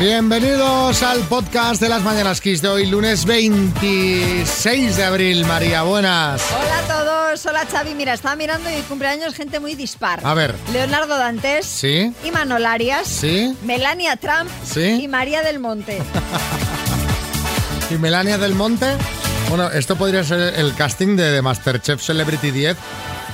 Bienvenidos 0.00 1.02
al 1.02 1.20
podcast 1.24 1.78
de 1.78 1.90
las 1.90 2.02
Mañanas 2.02 2.40
Kiss 2.40 2.62
de 2.62 2.68
hoy, 2.68 2.86
lunes 2.86 3.26
26 3.26 4.96
de 4.96 5.04
abril. 5.04 5.44
María, 5.44 5.82
buenas. 5.82 6.42
Hola 6.58 6.78
a 6.78 6.82
todos, 7.04 7.44
hola 7.44 7.66
Xavi. 7.70 7.94
Mira, 7.94 8.14
estaba 8.14 8.34
mirando 8.34 8.70
y 8.70 8.80
cumpleaños 8.84 9.34
gente 9.34 9.60
muy 9.60 9.74
dispar. 9.74 10.20
A 10.24 10.32
ver. 10.32 10.54
Leonardo 10.72 11.18
Dantes. 11.18 11.66
Sí. 11.66 12.14
Imanol 12.24 12.64
Arias. 12.64 13.06
Sí. 13.08 13.54
Melania 13.62 14.16
Trump. 14.16 14.50
Sí. 14.64 15.02
Y 15.02 15.06
María 15.06 15.42
del 15.42 15.58
Monte. 15.58 15.98
¿Y 17.90 17.94
Melania 17.96 18.38
del 18.38 18.54
Monte? 18.54 18.96
Bueno, 19.50 19.68
esto 19.70 19.96
podría 19.96 20.24
ser 20.24 20.54
el 20.58 20.74
casting 20.74 21.16
de, 21.16 21.30
de 21.30 21.42
Masterchef 21.42 22.00
Celebrity 22.02 22.50
10 22.50 22.78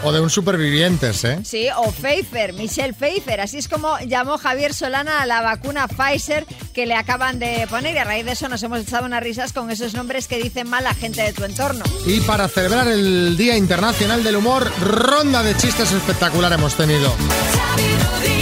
o 0.06 0.12
de 0.12 0.20
un 0.20 0.30
Supervivientes, 0.30 1.24
¿eh? 1.24 1.40
Sí, 1.42 1.66
o 1.76 1.90
Pfeiffer, 1.90 2.52
Michelle 2.52 2.94
Pfeiffer. 2.94 3.40
Así 3.40 3.58
es 3.58 3.66
como 3.66 3.98
llamó 4.06 4.38
Javier 4.38 4.72
Solana 4.72 5.20
a 5.20 5.26
la 5.26 5.40
vacuna 5.40 5.88
Pfizer 5.88 6.46
que 6.72 6.86
le 6.86 6.94
acaban 6.94 7.40
de 7.40 7.66
poner. 7.68 7.96
Y 7.96 7.98
a 7.98 8.04
raíz 8.04 8.24
de 8.24 8.32
eso 8.32 8.48
nos 8.48 8.62
hemos 8.62 8.82
echado 8.82 9.04
unas 9.04 9.20
risas 9.20 9.52
con 9.52 9.68
esos 9.68 9.94
nombres 9.94 10.28
que 10.28 10.40
dicen 10.40 10.68
mal 10.68 10.84
la 10.84 10.94
gente 10.94 11.22
de 11.22 11.32
tu 11.32 11.42
entorno. 11.42 11.82
Y 12.06 12.20
para 12.20 12.46
celebrar 12.46 12.86
el 12.86 13.36
Día 13.36 13.56
Internacional 13.56 14.22
del 14.22 14.36
Humor, 14.36 14.70
ronda 14.80 15.42
de 15.42 15.56
chistes 15.56 15.90
espectacular 15.90 16.52
hemos 16.52 16.76
tenido. 16.76 17.12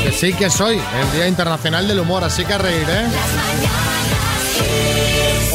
Que 0.02 0.12
sí 0.12 0.34
que 0.34 0.50
soy 0.50 0.74
el 0.76 1.12
Día 1.12 1.28
Internacional 1.28 1.88
del 1.88 2.00
Humor, 2.00 2.24
así 2.24 2.44
que 2.44 2.52
a 2.52 2.58
reír, 2.58 2.86
¿eh? 2.90 3.06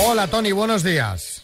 Hola 0.07 0.26
Tony, 0.26 0.54
buenos 0.54 0.82
días. 0.82 1.44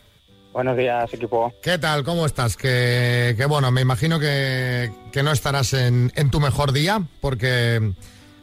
Buenos 0.55 0.77
días, 0.77 1.13
equipo. 1.13 1.51
¿Qué 1.61 1.77
tal? 1.77 2.05
¿Cómo 2.05 2.25
estás? 2.25 2.55
Que, 2.55 3.35
que 3.35 3.45
bueno, 3.45 3.71
me 3.71 3.81
imagino 3.81 4.21
que, 4.21 4.89
que 5.11 5.21
no 5.21 5.33
estarás 5.33 5.73
en, 5.73 6.13
en, 6.15 6.31
tu 6.31 6.39
mejor 6.39 6.71
día 6.71 7.01
porque 7.19 7.81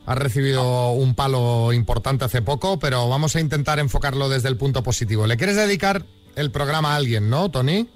has 0.05 0.19
recibido 0.19 0.93
un 0.93 1.15
palo 1.15 1.73
importante 1.73 2.27
hace 2.27 2.43
poco, 2.43 2.79
pero 2.79 3.09
vamos 3.09 3.35
a 3.35 3.41
intentar 3.41 3.79
enfocarlo 3.79 4.29
desde 4.29 4.51
el 4.51 4.59
punto 4.59 4.83
positivo. 4.83 5.27
¿Le 5.27 5.39
quieres 5.39 5.57
dedicar 5.57 6.03
el 6.37 6.51
programa 6.51 6.93
a 6.93 6.97
alguien, 6.97 7.31
no, 7.31 7.51
Tony? 7.51 7.89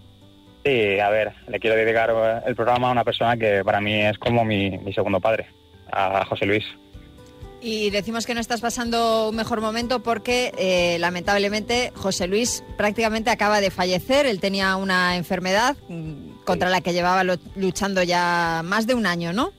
Sí, 0.65 0.99
a 0.99 1.11
ver, 1.11 1.35
le 1.49 1.61
quiero 1.61 1.77
dedicar 1.77 2.11
el 2.47 2.57
programa 2.57 2.89
a 2.89 2.93
una 2.93 3.05
persona 3.05 3.37
que 3.37 3.63
para 3.67 3.83
mí 3.83 4.01
es 4.01 4.17
como 4.17 4.47
mi, 4.47 4.79
mi 4.79 4.95
segundo 4.95 5.21
padre, 5.21 5.47
a 5.93 6.25
José 6.25 6.47
Luis. 6.47 6.65
Y 7.69 7.91
decimos 7.91 8.27
que 8.27 8.35
no 8.35 8.41
estás 8.41 8.61
pasando 8.61 9.31
un 9.31 9.35
mejor 9.35 9.61
momento 9.61 10.01
porque 10.01 10.53
eh, 10.57 10.99
lamentablemente 11.01 11.91
José 11.97 12.29
Luis 12.29 12.63
prácticamente 12.77 13.29
acaba 13.29 13.61
de 13.61 13.73
fallecer. 13.73 14.25
Él 14.25 14.39
tenía 14.39 14.77
una 14.77 15.17
enfermedad 15.17 15.77
mm, 15.89 16.45
contra 16.45 16.71
la 16.71 16.81
que 16.81 16.93
llevaba 16.93 17.25
luchando 17.57 18.05
ya 18.05 18.63
más 18.65 18.87
de 18.87 18.95
un 18.95 19.05
año, 19.05 19.33
¿no? 19.33 19.51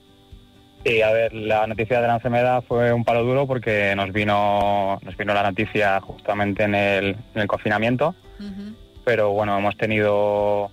Sí, 0.86 1.02
a 1.02 1.12
ver, 1.12 1.34
la 1.34 1.66
noticia 1.66 2.00
de 2.00 2.08
la 2.08 2.14
enfermedad 2.14 2.64
fue 2.66 2.94
un 2.94 3.04
palo 3.04 3.24
duro 3.24 3.46
porque 3.46 3.92
nos 3.94 4.10
vino, 4.10 4.98
nos 5.02 5.14
vino 5.18 5.34
la 5.34 5.42
noticia 5.42 6.00
justamente 6.00 6.62
en 6.62 6.74
el, 6.74 7.08
en 7.34 7.42
el 7.42 7.46
confinamiento. 7.46 8.14
Uh 8.40 8.42
-huh. 8.42 8.74
Pero 9.04 9.32
bueno, 9.32 9.58
hemos 9.58 9.76
tenido 9.76 10.70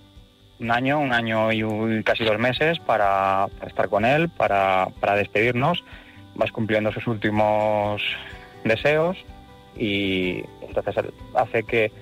un 0.58 0.70
año, 0.70 0.98
un 1.00 1.12
año 1.12 1.52
y 1.52 2.02
casi 2.02 2.24
dos 2.24 2.38
meses 2.38 2.78
para, 2.78 3.48
para 3.58 3.68
estar 3.68 3.90
con 3.90 4.06
él, 4.06 4.30
para, 4.30 4.88
para 5.00 5.16
despedirnos 5.16 5.84
vas 6.36 6.52
cumpliendo 6.52 6.92
sus 6.92 7.06
últimos 7.06 8.02
deseos 8.64 9.16
y 9.76 10.42
entonces 10.62 10.94
hace 11.34 11.62
que, 11.64 11.92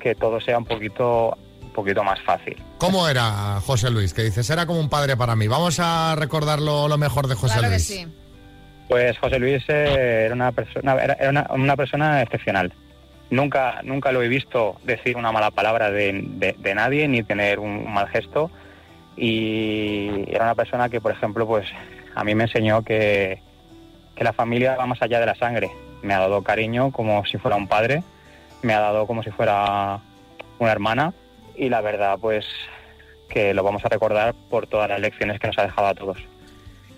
que 0.00 0.14
todo 0.14 0.40
sea 0.40 0.58
un 0.58 0.64
poquito 0.64 1.36
un 1.62 1.70
poquito 1.70 2.02
más 2.02 2.20
fácil. 2.22 2.56
¿Cómo 2.78 3.08
era 3.08 3.60
José 3.60 3.90
Luis? 3.90 4.12
Que 4.12 4.24
dices, 4.24 4.50
era 4.50 4.66
como 4.66 4.80
un 4.80 4.88
padre 4.88 5.16
para 5.16 5.36
mí. 5.36 5.46
Vamos 5.46 5.78
a 5.78 6.16
recordar 6.16 6.60
lo, 6.60 6.88
lo 6.88 6.98
mejor 6.98 7.28
de 7.28 7.36
José 7.36 7.58
claro 7.58 7.68
Luis. 7.68 7.86
Que 7.86 7.94
sí. 7.94 8.06
Pues 8.88 9.16
José 9.18 9.38
Luis 9.38 9.62
eh, 9.68 10.24
era 10.24 10.34
una 10.34 10.50
persona 10.50 10.94
era, 10.94 11.14
era 11.14 11.30
una, 11.30 11.46
una, 11.50 11.76
persona 11.76 12.22
excepcional. 12.22 12.72
Nunca 13.30 13.82
nunca 13.84 14.10
lo 14.10 14.20
he 14.22 14.28
visto 14.28 14.80
decir 14.82 15.16
una 15.16 15.30
mala 15.30 15.52
palabra 15.52 15.92
de, 15.92 16.24
de, 16.24 16.56
de 16.58 16.74
nadie 16.74 17.06
ni 17.06 17.22
tener 17.22 17.60
un, 17.60 17.70
un 17.70 17.94
mal 17.94 18.08
gesto 18.08 18.50
y 19.16 20.24
era 20.28 20.44
una 20.44 20.54
persona 20.54 20.88
que, 20.88 21.00
por 21.00 21.12
ejemplo, 21.12 21.46
pues 21.46 21.68
a 22.14 22.24
mí 22.24 22.34
me 22.34 22.44
enseñó 22.44 22.82
que 22.82 23.40
que 24.20 24.24
la 24.24 24.34
familia 24.34 24.76
va 24.76 24.84
más 24.84 25.00
allá 25.00 25.18
de 25.18 25.24
la 25.24 25.34
sangre. 25.34 25.70
Me 26.02 26.12
ha 26.12 26.18
dado 26.18 26.42
cariño 26.42 26.92
como 26.92 27.24
si 27.24 27.38
fuera 27.38 27.56
un 27.56 27.66
padre, 27.66 28.02
me 28.60 28.74
ha 28.74 28.80
dado 28.80 29.06
como 29.06 29.22
si 29.22 29.30
fuera 29.30 29.98
una 30.58 30.70
hermana 30.70 31.14
y 31.56 31.70
la 31.70 31.80
verdad 31.80 32.18
pues 32.20 32.44
que 33.30 33.54
lo 33.54 33.62
vamos 33.62 33.82
a 33.82 33.88
recordar 33.88 34.34
por 34.50 34.66
todas 34.66 34.90
las 34.90 35.00
lecciones 35.00 35.40
que 35.40 35.46
nos 35.46 35.58
ha 35.58 35.62
dejado 35.62 35.86
a 35.86 35.94
todos. 35.94 36.18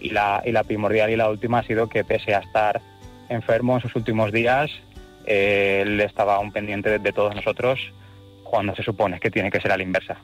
Y 0.00 0.10
la, 0.10 0.42
y 0.44 0.50
la 0.50 0.64
primordial 0.64 1.10
y 1.10 1.16
la 1.16 1.30
última 1.30 1.60
ha 1.60 1.62
sido 1.62 1.88
que 1.88 2.02
pese 2.02 2.34
a 2.34 2.40
estar 2.40 2.80
enfermo 3.28 3.76
en 3.76 3.82
sus 3.82 3.94
últimos 3.94 4.32
días, 4.32 4.72
eh, 5.24 5.84
él 5.86 6.00
estaba 6.00 6.40
un 6.40 6.50
pendiente 6.50 6.90
de, 6.90 6.98
de 6.98 7.12
todos 7.12 7.36
nosotros 7.36 7.78
cuando 8.42 8.74
se 8.74 8.82
supone 8.82 9.20
que 9.20 9.30
tiene 9.30 9.52
que 9.52 9.60
ser 9.60 9.70
a 9.70 9.76
la 9.76 9.84
inversa. 9.84 10.16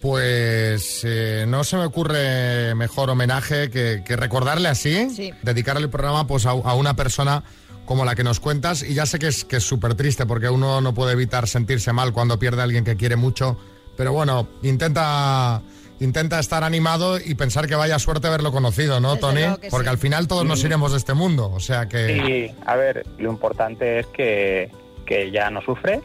Pues 0.00 1.02
eh, 1.04 1.44
no 1.46 1.62
se 1.62 1.76
me 1.76 1.84
ocurre 1.84 2.74
mejor 2.74 3.10
homenaje 3.10 3.68
que, 3.68 4.02
que 4.02 4.16
recordarle 4.16 4.68
así, 4.68 5.10
sí. 5.10 5.30
dedicarle 5.42 5.82
el 5.82 5.90
programa 5.90 6.26
pues 6.26 6.46
a, 6.46 6.50
a, 6.50 6.74
una 6.74 6.96
persona 6.96 7.44
como 7.84 8.06
la 8.06 8.14
que 8.14 8.24
nos 8.24 8.40
cuentas 8.40 8.82
y 8.82 8.94
ya 8.94 9.04
sé 9.04 9.18
que 9.18 9.26
es 9.26 9.44
que 9.44 9.56
es 9.56 9.62
súper 9.62 9.94
triste 9.94 10.24
porque 10.24 10.48
uno 10.48 10.80
no 10.80 10.94
puede 10.94 11.12
evitar 11.12 11.46
sentirse 11.46 11.92
mal 11.92 12.14
cuando 12.14 12.38
pierde 12.38 12.62
a 12.62 12.64
alguien 12.64 12.82
que 12.82 12.96
quiere 12.96 13.16
mucho, 13.16 13.58
pero 13.94 14.14
bueno, 14.14 14.48
intenta 14.62 15.60
intenta 16.00 16.38
estar 16.38 16.64
animado 16.64 17.18
y 17.18 17.34
pensar 17.34 17.66
que 17.66 17.74
vaya 17.74 17.98
suerte 17.98 18.26
haberlo 18.26 18.52
conocido, 18.52 19.00
¿no, 19.00 19.16
Desde 19.16 19.20
Tony? 19.20 19.68
Porque 19.68 19.88
sí. 19.88 19.90
al 19.90 19.98
final 19.98 20.28
todos 20.28 20.46
nos 20.46 20.64
iremos 20.64 20.92
de 20.92 20.98
este 20.98 21.12
mundo, 21.12 21.52
o 21.52 21.60
sea 21.60 21.90
que... 21.90 22.22
Sí, 22.24 22.54
a 22.64 22.74
ver, 22.74 23.04
lo 23.18 23.30
importante 23.30 23.98
es 23.98 24.06
que, 24.06 24.70
que 25.04 25.30
ya 25.30 25.50
no 25.50 25.60
sufre, 25.60 26.00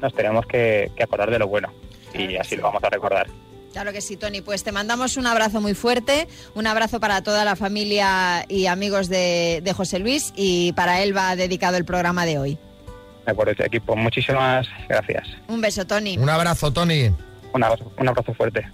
nos 0.00 0.14
tenemos 0.14 0.46
que, 0.46 0.92
que 0.94 1.02
acordar 1.02 1.32
de 1.32 1.40
lo 1.40 1.48
bueno 1.48 1.72
y 2.14 2.36
así 2.36 2.56
lo 2.56 2.62
vamos 2.62 2.82
a 2.84 2.90
recordar. 2.90 3.26
Claro 3.72 3.92
que 3.92 4.00
sí, 4.00 4.16
Tony. 4.16 4.40
Pues 4.40 4.64
te 4.64 4.72
mandamos 4.72 5.16
un 5.16 5.26
abrazo 5.26 5.60
muy 5.60 5.74
fuerte, 5.74 6.26
un 6.54 6.66
abrazo 6.66 6.98
para 6.98 7.22
toda 7.22 7.44
la 7.44 7.54
familia 7.54 8.44
y 8.48 8.66
amigos 8.66 9.08
de, 9.08 9.60
de 9.62 9.72
José 9.72 10.00
Luis 10.00 10.32
y 10.34 10.72
para 10.72 11.02
él 11.02 11.16
va 11.16 11.36
dedicado 11.36 11.76
el 11.76 11.84
programa 11.84 12.26
de 12.26 12.38
hoy. 12.38 12.58
De 13.24 13.32
acuerdo, 13.32 13.52
equipo. 13.64 13.94
Muchísimas 13.94 14.66
gracias. 14.88 15.28
Un 15.46 15.60
beso, 15.60 15.86
Tony. 15.86 16.18
Un 16.18 16.28
abrazo, 16.28 16.72
Tony. 16.72 17.12
Un 17.52 17.64
abrazo, 17.64 17.92
un 17.96 18.08
abrazo 18.08 18.34
fuerte. 18.34 18.66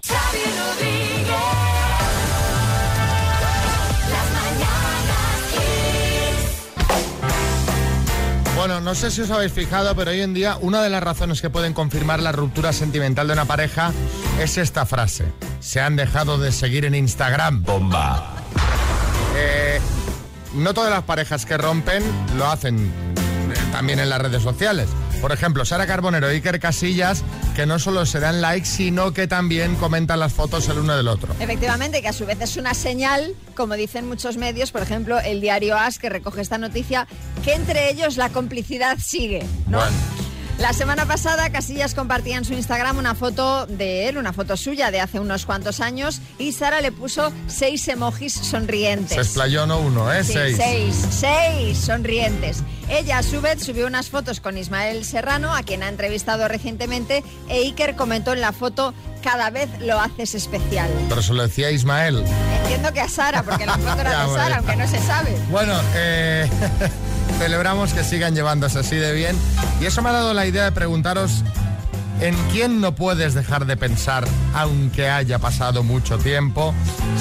Bueno, 8.66 8.80
no 8.80 8.96
sé 8.96 9.12
si 9.12 9.20
os 9.20 9.30
habéis 9.30 9.52
fijado, 9.52 9.94
pero 9.94 10.10
hoy 10.10 10.22
en 10.22 10.34
día 10.34 10.58
una 10.60 10.82
de 10.82 10.90
las 10.90 11.00
razones 11.00 11.40
que 11.40 11.50
pueden 11.50 11.72
confirmar 11.72 12.18
la 12.18 12.32
ruptura 12.32 12.72
sentimental 12.72 13.28
de 13.28 13.34
una 13.34 13.44
pareja 13.44 13.92
es 14.40 14.58
esta 14.58 14.84
frase. 14.84 15.24
Se 15.60 15.80
han 15.80 15.94
dejado 15.94 16.36
de 16.36 16.50
seguir 16.50 16.84
en 16.84 16.96
Instagram. 16.96 17.62
Bomba. 17.62 18.42
Eh, 19.36 19.78
no 20.54 20.74
todas 20.74 20.90
las 20.90 21.04
parejas 21.04 21.46
que 21.46 21.56
rompen 21.56 22.02
lo 22.36 22.48
hacen 22.48 22.90
también 23.70 24.00
en 24.00 24.10
las 24.10 24.20
redes 24.20 24.42
sociales. 24.42 24.88
Por 25.20 25.30
ejemplo, 25.30 25.64
Sara 25.64 25.86
Carbonero 25.86 26.30
y 26.30 26.36
Iker 26.36 26.60
Casillas, 26.60 27.22
que 27.54 27.66
no 27.66 27.78
solo 27.78 28.04
se 28.04 28.20
dan 28.20 28.40
likes, 28.40 28.66
sino 28.66 29.12
que 29.12 29.26
también 29.26 29.76
comentan 29.76 30.20
las 30.20 30.32
fotos 30.32 30.68
el 30.68 30.78
uno 30.78 30.96
del 30.96 31.08
otro. 31.08 31.34
Efectivamente, 31.40 32.02
que 32.02 32.08
a 32.08 32.12
su 32.12 32.26
vez 32.26 32.40
es 32.40 32.56
una 32.56 32.74
señal, 32.74 33.34
como 33.54 33.74
dicen 33.74 34.08
muchos 34.08 34.36
medios, 34.36 34.72
por 34.72 34.82
ejemplo, 34.82 35.18
el 35.20 35.40
diario 35.40 35.76
As, 35.76 35.98
que 35.98 36.10
recoge 36.10 36.42
esta 36.42 36.58
noticia, 36.58 37.06
que 37.46 37.54
entre 37.54 37.90
ellos 37.90 38.16
la 38.16 38.30
complicidad 38.30 38.98
sigue, 38.98 39.46
¿no? 39.68 39.78
Bueno. 39.78 39.96
La 40.58 40.72
semana 40.72 41.06
pasada 41.06 41.50
Casillas 41.50 41.94
compartía 41.94 42.38
en 42.38 42.44
su 42.44 42.54
Instagram 42.54 42.98
una 42.98 43.14
foto 43.14 43.66
de 43.66 44.08
él, 44.08 44.18
una 44.18 44.32
foto 44.32 44.56
suya 44.56 44.90
de 44.90 45.00
hace 45.00 45.20
unos 45.20 45.46
cuantos 45.46 45.80
años, 45.80 46.20
y 46.38 46.52
Sara 46.52 46.80
le 46.80 46.90
puso 46.90 47.32
seis 47.46 47.86
emojis 47.86 48.32
sonrientes. 48.32 49.14
Se 49.14 49.20
explayó 49.20 49.64
no 49.66 49.78
uno, 49.78 50.12
¿eh? 50.12 50.24
Sí, 50.24 50.32
seis. 50.32 50.56
Seis, 50.56 51.06
seis 51.10 51.78
sonrientes. 51.78 52.64
Ella 52.88 53.18
a 53.18 53.22
su 53.22 53.40
vez 53.40 53.62
subió 53.62 53.86
unas 53.86 54.08
fotos 54.08 54.40
con 54.40 54.58
Ismael 54.58 55.04
Serrano, 55.04 55.54
a 55.54 55.62
quien 55.62 55.84
ha 55.84 55.88
entrevistado 55.88 56.48
recientemente, 56.48 57.22
e 57.48 57.58
Iker 57.58 57.94
comentó 57.94 58.32
en 58.32 58.40
la 58.40 58.52
foto 58.52 58.92
cada 59.22 59.50
vez 59.50 59.68
lo 59.80 60.00
haces 60.00 60.34
especial. 60.34 60.90
Pero 61.08 61.22
se 61.22 61.32
lo 61.32 61.42
decía 61.44 61.70
Ismael. 61.70 62.24
Entiendo 62.62 62.92
que 62.92 63.02
a 63.02 63.08
Sara, 63.08 63.44
porque 63.44 63.66
la 63.66 63.76
foto 63.78 64.00
era 64.00 64.22
de 64.26 64.34
Sara, 64.34 64.56
aunque 64.56 64.74
no 64.74 64.88
se 64.88 65.00
sabe. 65.00 65.36
Bueno, 65.50 65.74
eh, 65.94 66.48
celebramos 67.38 67.92
que 67.92 68.02
sigan 68.04 68.34
llevándose 68.34 68.78
así 68.80 68.96
de 68.96 69.12
bien. 69.12 69.36
Y 69.80 69.86
eso 69.86 70.02
me 70.02 70.10
ha 70.10 70.12
dado 70.12 70.34
la 70.34 70.46
idea 70.46 70.64
de 70.64 70.72
preguntaros 70.72 71.42
en 72.20 72.34
quién 72.50 72.80
no 72.80 72.94
puedes 72.94 73.34
dejar 73.34 73.66
de 73.66 73.76
pensar 73.76 74.24
aunque 74.54 75.08
haya 75.08 75.38
pasado 75.38 75.82
mucho 75.82 76.18
tiempo. 76.18 76.74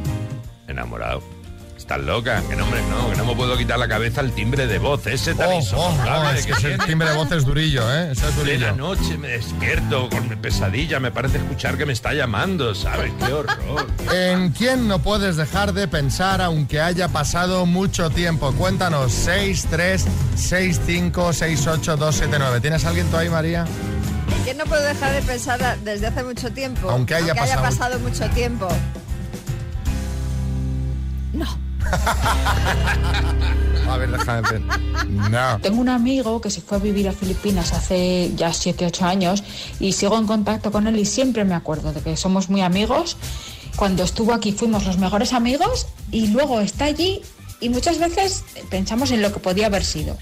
Enamorado. 0.68 1.24
Estás 1.80 2.02
loca, 2.02 2.44
que 2.48 2.56
no, 2.58 2.66
hombre, 2.66 2.82
no, 2.90 3.10
que 3.10 3.16
no 3.16 3.26
me 3.26 3.36
puedo 3.36 3.58
quitar 3.58 3.80
la 3.80 3.88
cabeza 3.88 4.20
el 4.22 4.34
timbre 4.34 4.68
de 4.68 4.78
voz, 4.80 5.08
ese 5.08 5.34
tan 5.34 5.48
Oh, 5.48 5.54
oh, 5.54 5.56
insoportable 5.56 6.30
oh, 6.30 6.34
es 6.34 6.46
que 6.46 6.52
ese 6.52 6.78
timbre 6.86 7.10
de 7.10 7.16
voz 7.16 7.32
es 7.32 7.46
durillo, 7.46 7.82
¿eh? 7.92 8.12
Ese 8.12 8.28
es 8.28 8.36
durillo. 8.36 8.76
noche 8.76 9.18
me 9.18 9.30
despierto 9.30 10.10
con 10.10 10.28
pesadilla, 10.42 11.00
me 11.00 11.10
parece 11.10 11.38
escuchar 11.38 11.78
que 11.78 11.86
me 11.86 11.94
está 11.94 12.14
llamando, 12.14 12.76
¿sabes? 12.76 13.12
Qué 13.26 13.32
horror. 13.34 13.88
¿En 14.14 14.50
quién 14.52 14.88
no 14.90 15.00
puedes 15.00 15.38
dejar 15.38 15.74
de 15.74 15.88
pensar 15.88 16.42
aunque 16.42 16.82
haya 16.82 17.08
pasado 17.08 17.66
mucho 17.66 18.10
tiempo? 18.10 18.52
Cuéntanos, 18.52 19.12
6, 19.14 19.68
3, 19.72 20.06
6, 20.36 20.82
5, 20.86 21.34
6, 21.34 21.66
8, 21.68 21.98
2, 21.98 22.16
7, 22.16 22.36
9. 22.40 22.60
¿Tienes 22.62 22.86
alguien 22.86 23.08
tú 23.08 23.18
ahí, 23.18 23.30
María? 23.30 23.66
¿Quién 24.44 24.58
no 24.58 24.66
puedo 24.66 24.82
dejar 24.84 25.14
de 25.14 25.22
pensar 25.22 25.78
desde 25.84 26.08
hace 26.08 26.24
mucho 26.24 26.52
tiempo? 26.52 26.90
Aunque 26.92 27.16
haya 27.16 27.34
pasado- 27.34 27.62
pasado 27.64 28.00
mucho 28.00 28.30
tiempo. 28.32 28.68
No. 33.86 33.94
A 33.94 33.98
ver, 33.98 34.12
déjame 34.12 34.42
ver. 34.50 34.62
No. 35.32 35.60
Tengo 35.62 35.82
un 35.82 35.90
amigo 35.90 36.42
que 36.42 36.52
se 36.52 36.62
fue 36.62 36.78
a 36.78 36.80
vivir 36.80 37.10
a 37.10 37.12
Filipinas 37.12 37.74
hace 37.74 38.32
ya 38.36 38.54
7, 38.54 38.86
8 38.86 39.06
años 39.06 39.44
y 39.80 39.94
sigo 39.94 40.18
en 40.18 40.28
contacto 40.28 40.72
con 40.72 40.88
él 40.88 41.00
y 41.00 41.06
siempre 41.06 41.44
me 41.44 41.56
acuerdo 41.56 41.92
de 41.92 42.02
que 42.02 42.16
somos 42.16 42.50
muy 42.50 42.62
amigos. 42.62 43.18
Cuando 43.76 44.04
estuvo 44.04 44.34
aquí 44.34 44.52
fuimos 44.52 44.86
los 44.86 44.98
mejores 44.98 45.34
amigos 45.34 45.88
y 46.12 46.28
luego 46.28 46.60
está 46.60 46.86
allí 46.86 47.22
y 47.62 47.70
muchas 47.70 47.98
veces 47.98 48.44
pensamos 48.70 49.12
en 49.12 49.22
lo 49.22 49.34
que 49.34 49.40
podía 49.40 49.68
haber 49.68 49.84
sido. 49.84 50.18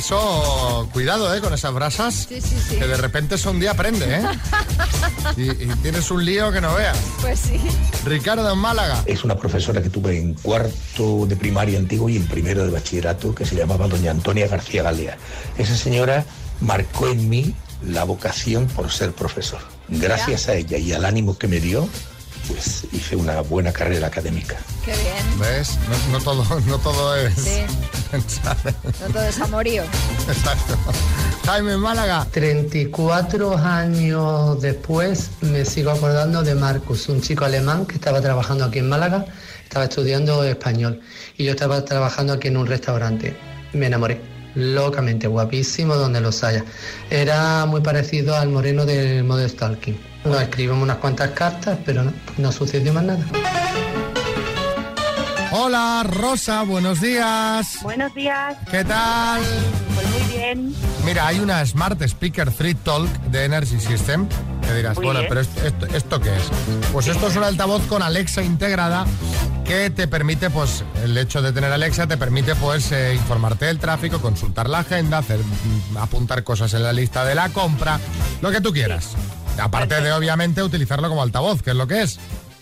Eso, 0.00 0.88
cuidado, 0.94 1.34
¿eh? 1.34 1.42
Con 1.42 1.52
esas 1.52 1.74
brasas. 1.74 2.26
Sí, 2.26 2.40
sí, 2.40 2.56
sí. 2.70 2.76
Que 2.76 2.86
de 2.86 2.96
repente 2.96 3.34
eso 3.34 3.50
un 3.50 3.60
día 3.60 3.74
prende, 3.74 4.06
¿eh? 4.16 4.22
Y, 5.36 5.50
y 5.50 5.68
tienes 5.82 6.10
un 6.10 6.24
lío 6.24 6.50
que 6.50 6.62
no 6.62 6.74
veas. 6.74 6.96
Pues 7.20 7.38
sí. 7.40 7.60
Ricardo 8.06 8.50
en 8.50 8.58
Málaga. 8.58 9.02
Es 9.04 9.24
una 9.24 9.36
profesora 9.36 9.82
que 9.82 9.90
tuve 9.90 10.18
en 10.18 10.32
cuarto 10.32 11.26
de 11.26 11.36
primaria 11.36 11.78
antiguo 11.78 12.08
y 12.08 12.16
en 12.16 12.26
primero 12.26 12.64
de 12.64 12.70
bachillerato 12.70 13.34
que 13.34 13.44
se 13.44 13.54
llamaba 13.54 13.88
doña 13.88 14.10
Antonia 14.10 14.48
García 14.48 14.82
Galea. 14.82 15.18
Esa 15.58 15.76
señora 15.76 16.24
marcó 16.62 17.08
en 17.08 17.28
mí 17.28 17.54
la 17.86 18.04
vocación 18.04 18.68
por 18.68 18.90
ser 18.90 19.12
profesor. 19.12 19.60
Gracias 19.88 20.48
a 20.48 20.54
ella 20.54 20.78
y 20.78 20.94
al 20.94 21.04
ánimo 21.04 21.36
que 21.36 21.46
me 21.46 21.60
dio, 21.60 21.86
pues 22.52 22.84
hice 22.92 23.16
una 23.16 23.40
buena 23.42 23.72
carrera 23.72 24.06
académica. 24.08 24.56
Qué 24.84 24.92
bien. 24.92 25.38
¿Ves? 25.40 25.78
No, 26.10 26.18
no 26.18 26.24
todo, 26.24 26.60
no 26.66 26.78
todo 26.78 27.16
es 27.16 27.34
Sí. 27.34 27.62
pensar. 28.10 28.56
No 29.00 29.06
todo 29.12 29.22
es 29.22 29.40
amorío. 29.40 29.82
Exacto. 30.28 30.76
Jaime 31.46 31.72
en 31.74 31.80
Málaga. 31.80 32.26
34 32.30 33.56
años 33.56 34.60
después 34.60 35.30
me 35.40 35.64
sigo 35.64 35.90
acordando 35.90 36.42
de 36.42 36.54
Marcus, 36.54 37.08
un 37.08 37.20
chico 37.20 37.44
alemán 37.44 37.86
que 37.86 37.94
estaba 37.94 38.20
trabajando 38.20 38.64
aquí 38.64 38.78
en 38.80 38.88
Málaga, 38.88 39.24
estaba 39.64 39.84
estudiando 39.84 40.44
español 40.44 41.00
y 41.36 41.44
yo 41.44 41.52
estaba 41.52 41.84
trabajando 41.84 42.32
aquí 42.32 42.48
en 42.48 42.56
un 42.56 42.66
restaurante. 42.66 43.36
Me 43.72 43.86
enamoré, 43.86 44.20
locamente, 44.54 45.26
guapísimo 45.28 45.94
donde 45.96 46.20
los 46.20 46.42
haya. 46.44 46.64
Era 47.10 47.64
muy 47.66 47.80
parecido 47.80 48.34
al 48.36 48.48
moreno 48.48 48.84
del 48.84 49.24
Model 49.24 49.48
Stalking. 49.48 50.09
Nos 50.24 50.42
escribimos 50.42 50.82
unas 50.82 50.98
cuantas 50.98 51.30
cartas, 51.30 51.78
pero 51.84 52.02
no, 52.04 52.12
no 52.36 52.52
sucedió 52.52 52.92
más 52.92 53.04
nada. 53.04 53.24
Hola, 55.52 56.04
Rosa, 56.06 56.62
buenos 56.62 57.00
días. 57.00 57.78
Buenos 57.82 58.14
días, 58.14 58.56
¿Qué 58.70 58.84
tal? 58.84 59.40
pues 59.94 60.06
muy 60.10 60.36
bien. 60.36 60.74
Mira, 61.04 61.26
hay 61.26 61.40
una 61.40 61.64
Smart 61.66 62.00
Speaker 62.02 62.50
3 62.52 62.76
Talk 62.84 63.08
de 63.30 63.44
Energy 63.46 63.80
System. 63.80 64.28
Que 64.66 64.74
dirás, 64.74 64.96
Muy 64.96 65.06
bueno, 65.06 65.20
bien. 65.20 65.28
pero 65.30 65.40
esto, 65.40 65.66
esto, 65.66 65.86
¿esto 65.86 66.20
qué 66.20 66.36
es? 66.36 66.42
Pues 66.92 67.08
esto 67.08 67.26
es 67.26 67.36
un 67.36 67.42
altavoz 67.44 67.84
con 67.86 68.02
Alexa 68.02 68.42
integrada 68.42 69.04
que 69.64 69.90
te 69.90 70.06
permite, 70.06 70.50
pues, 70.50 70.84
el 71.02 71.16
hecho 71.18 71.42
de 71.42 71.52
tener 71.52 71.72
Alexa 71.72 72.06
te 72.06 72.16
permite, 72.16 72.54
pues, 72.54 72.92
eh, 72.92 73.14
informarte 73.14 73.64
del 73.66 73.78
tráfico, 73.78 74.20
consultar 74.20 74.68
la 74.68 74.80
agenda, 74.80 75.18
hacer, 75.18 75.38
mm, 75.40 75.96
apuntar 75.96 76.44
cosas 76.44 76.72
en 76.74 76.82
la 76.84 76.92
lista 76.92 77.24
de 77.24 77.34
la 77.34 77.48
compra, 77.48 77.98
lo 78.40 78.50
que 78.52 78.60
tú 78.60 78.72
quieras. 78.72 79.16
Aparte 79.58 80.00
de, 80.00 80.12
obviamente, 80.12 80.62
utilizarlo 80.62 81.08
como 81.08 81.22
altavoz, 81.22 81.62
que 81.62 81.70
es 81.70 81.76
lo 81.76 81.86
que 81.86 82.02
es. 82.02 82.18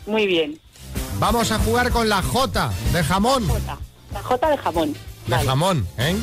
Muy 0.06 0.26
bien. 0.26 0.58
Vamos 1.18 1.50
a 1.52 1.58
jugar 1.58 1.90
con 1.90 2.08
la 2.08 2.22
J 2.22 2.70
de 2.92 3.04
jamón. 3.04 3.46
La 4.12 4.22
J 4.22 4.48
de 4.50 4.56
jamón. 4.58 4.92
De 4.92 4.98
Vale. 5.28 5.46
jamón, 5.48 5.88
¿eh? 5.98 6.16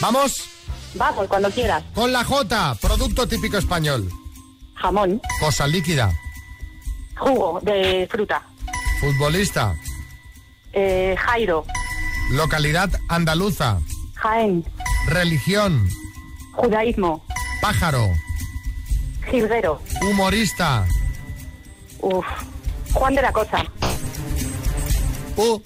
Vamos 0.00 0.44
Vamos, 0.94 1.26
cuando 1.28 1.50
quieras. 1.50 1.82
con 1.94 2.12
la 2.12 2.22
J, 2.24 2.76
producto 2.80 3.26
típico 3.26 3.56
español. 3.58 4.08
Jamón. 4.76 5.20
Cosa 5.40 5.66
líquida. 5.66 6.12
Jugo 7.16 7.58
de 7.62 8.06
fruta. 8.10 8.42
Futbolista. 9.00 9.74
Eh, 10.72 11.16
Jairo. 11.18 11.64
Localidad 12.30 12.90
andaluza. 13.08 13.78
Jaén. 14.14 14.64
Religión. 15.06 15.88
Judaísmo. 16.52 17.24
Pájaro. 17.60 18.08
Jilguero. 19.34 19.80
Humorista. 20.00 20.86
Uf. 22.00 22.24
Juan 22.92 23.14
de 23.14 23.22
la 23.22 23.32
Cosa. 23.32 23.64
U. 25.36 25.60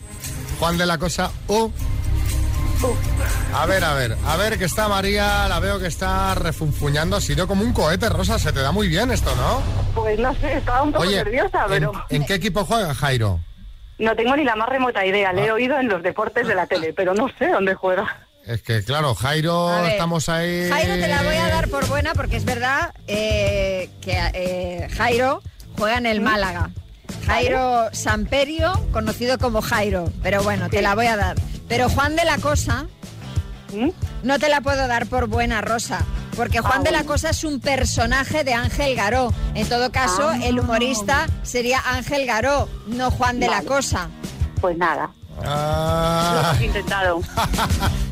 Juan 0.58 0.78
de 0.78 0.86
la 0.86 0.96
Cosa. 0.96 1.30
U. 1.48 1.64
Uf. 1.64 2.98
A 3.52 3.66
ver, 3.66 3.84
a 3.84 3.92
ver, 3.92 4.16
a 4.26 4.36
ver 4.36 4.58
que 4.58 4.64
está 4.64 4.88
María, 4.88 5.48
la 5.48 5.60
veo 5.60 5.78
que 5.78 5.86
está 5.86 6.34
refunfuñando, 6.34 7.16
ha 7.16 7.20
sido 7.20 7.46
como 7.46 7.62
un 7.62 7.72
cohete, 7.72 8.08
Rosa, 8.08 8.38
se 8.38 8.52
te 8.52 8.60
da 8.60 8.72
muy 8.72 8.88
bien 8.88 9.10
esto, 9.10 9.34
¿no? 9.36 9.60
Pues 9.94 10.18
no 10.18 10.32
sé, 10.36 10.58
estaba 10.58 10.82
un 10.82 10.92
poco 10.92 11.04
nerviosa, 11.04 11.64
¿en, 11.64 11.68
pero 11.68 11.92
¿en 12.08 12.24
qué 12.24 12.34
equipo 12.34 12.64
juega 12.64 12.94
Jairo? 12.94 13.40
no 13.98 14.14
tengo 14.14 14.36
ni 14.36 14.44
la 14.44 14.56
más 14.56 14.68
remota 14.68 15.04
idea. 15.04 15.30
Ah. 15.30 15.32
Le 15.32 15.46
he 15.46 15.52
oído 15.52 15.78
en 15.78 15.88
los 15.88 16.02
deportes 16.02 16.46
de 16.46 16.54
la 16.54 16.66
tele, 16.66 16.92
pero 16.92 17.14
no 17.14 17.28
sé 17.38 17.48
dónde 17.48 17.74
juega. 17.74 18.27
Es 18.48 18.62
que, 18.62 18.82
claro, 18.82 19.14
Jairo, 19.14 19.68
A 19.68 19.82
ver, 19.82 19.92
estamos 19.92 20.28
ahí... 20.30 20.70
Jairo 20.70 20.94
te 20.94 21.06
la 21.06 21.22
voy 21.22 21.36
a 21.36 21.48
dar 21.48 21.68
por 21.68 21.86
buena 21.86 22.14
porque 22.14 22.36
es 22.38 22.46
verdad 22.46 22.94
eh, 23.06 23.90
que 24.00 24.18
eh, 24.32 24.88
Jairo 24.96 25.42
juega 25.76 25.98
en 25.98 26.06
el 26.06 26.22
Málaga. 26.22 26.70
Jairo 27.26 27.90
Samperio, 27.92 28.72
conocido 28.90 29.36
como 29.38 29.60
Jairo. 29.60 30.10
Pero 30.22 30.42
bueno, 30.42 30.70
te 30.70 30.80
la 30.80 30.94
voy 30.94 31.06
a 31.08 31.16
dar. 31.16 31.36
Pero 31.68 31.90
Juan 31.90 32.16
de 32.16 32.24
la 32.24 32.38
Cosa, 32.38 32.86
¿Mm? 33.74 33.90
no 34.22 34.38
te 34.38 34.48
la 34.48 34.62
puedo 34.62 34.86
dar 34.88 35.06
por 35.08 35.26
buena, 35.26 35.60
Rosa. 35.60 36.00
Porque 36.34 36.60
Juan 36.60 36.80
Ah, 36.80 36.84
de 36.84 36.90
la 36.92 36.98
bueno. 37.00 37.12
Cosa 37.12 37.30
es 37.30 37.44
un 37.44 37.60
personaje 37.60 38.44
de 38.44 38.54
Ángel 38.54 38.94
Garó. 38.96 39.30
En 39.54 39.68
todo 39.68 39.92
caso, 39.92 40.30
Ah. 40.30 40.38
el 40.42 40.58
humorista 40.58 41.26
sería 41.42 41.82
Ángel 41.84 42.24
Garó, 42.26 42.66
no 42.86 43.10
Juan 43.10 43.40
de 43.40 43.48
la. 43.48 43.60
Cosa. 43.62 44.08
Pues 44.62 44.74
nada, 44.78 45.10
lo 45.36 45.42
Ah, 45.44 46.50
hemos 46.54 46.62
intentado. 46.62 47.20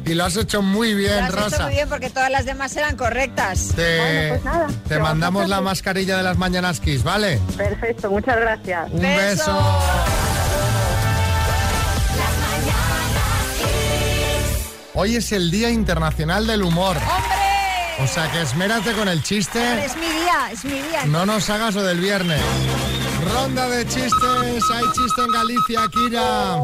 y 0.06 0.14
lo 0.14 0.24
has 0.24 0.36
hecho 0.36 0.62
muy 0.62 0.92
Lo 0.92 0.98
bien, 0.98 1.24
has 1.24 1.30
hecho 1.30 1.36
Rosa. 1.42 1.62
muy 1.64 1.74
bien 1.74 1.88
porque 1.88 2.10
todas 2.10 2.30
las 2.30 2.44
demás 2.46 2.74
eran 2.76 2.96
correctas. 2.96 3.72
Te, 3.74 3.98
Bueno, 3.98 4.28
pues 4.30 4.44
nada, 4.44 4.66
te 4.68 4.74
¿qué 4.88 4.94
vamos 4.94 5.08
a 5.08 5.12
mandamos 5.12 5.48
la 5.48 5.60
mascarilla 5.60 6.16
de 6.16 6.22
las 6.22 6.38
mañanas 6.38 6.80
Kiss, 6.80 7.02
¿vale? 7.02 7.40
Perfecto, 7.56 8.10
muchas 8.10 8.36
gracias. 8.40 8.90
Un 8.92 9.00
Beso. 9.02 9.52
beso. 9.52 9.58
Hoy 14.94 15.16
es 15.16 15.30
el 15.32 15.50
Día 15.50 15.70
Internacional 15.70 16.46
del 16.46 16.62
Humor. 16.62 16.96
¡Hombre! 16.96 18.02
O 18.02 18.06
sea 18.06 18.30
que 18.30 18.42
esmérate 18.42 18.92
con 18.92 19.08
el 19.08 19.22
chiste. 19.22 19.84
Es 19.84 19.94
mi 19.96 20.06
día, 20.06 20.50
es 20.52 20.64
mi 20.64 20.72
día. 20.72 21.04
No 21.06 21.26
nos 21.26 21.48
hagas 21.50 21.74
lo 21.74 21.82
del 21.82 22.00
viernes. 22.00 22.40
Ronda 23.34 23.68
de 23.68 23.84
chistes. 23.86 24.10
Hay 24.72 24.84
chiste 24.94 25.22
en 25.22 25.30
Galicia, 25.32 25.80
Kira. 25.92 26.58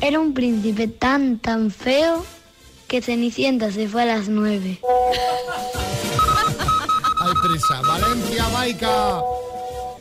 Era 0.00 0.18
un 0.20 0.32
príncipe 0.32 0.88
tan, 0.88 1.38
tan 1.38 1.70
feo 1.70 2.24
que 2.90 3.00
Cenicienta 3.00 3.70
se 3.70 3.86
fue 3.86 4.02
a 4.02 4.06
las 4.06 4.28
nueve. 4.28 4.80
Hay 7.20 7.32
prisa. 7.40 7.80
Valencia, 7.82 8.48
Baica. 8.48 9.20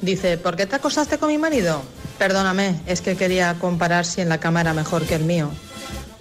Dice, 0.02 0.40
¿por 0.40 0.56
qué 0.56 0.66
te 0.66 0.78
acostaste 0.78 1.20
con 1.20 1.30
mi 1.30 1.38
marido? 1.38 1.84
Perdóname, 2.18 2.82
es 2.88 3.02
que 3.02 3.16
quería 3.16 3.60
comparar 3.60 4.06
si 4.06 4.22
en 4.22 4.30
la 4.30 4.40
cama 4.40 4.62
era 4.62 4.74
mejor 4.74 5.04
que 5.04 5.14
el 5.14 5.24
mío. 5.24 5.52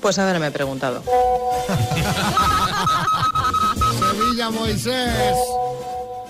Pues 0.00 0.18
haberme 0.18 0.50
preguntado. 0.50 1.02
Sevilla, 3.98 4.50
Moisés. 4.50 5.38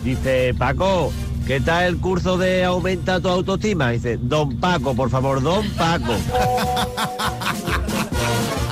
Dice, 0.02 0.54
Paco, 0.56 1.12
¿qué 1.48 1.60
tal 1.60 1.82
el 1.84 1.98
curso 1.98 2.38
de 2.38 2.64
aumenta 2.64 3.20
tu 3.20 3.28
autoestima? 3.28 3.90
Dice, 3.90 4.18
don 4.18 4.56
Paco, 4.60 4.94
por 4.94 5.10
favor, 5.10 5.42
don 5.42 5.68
Paco. 5.70 6.12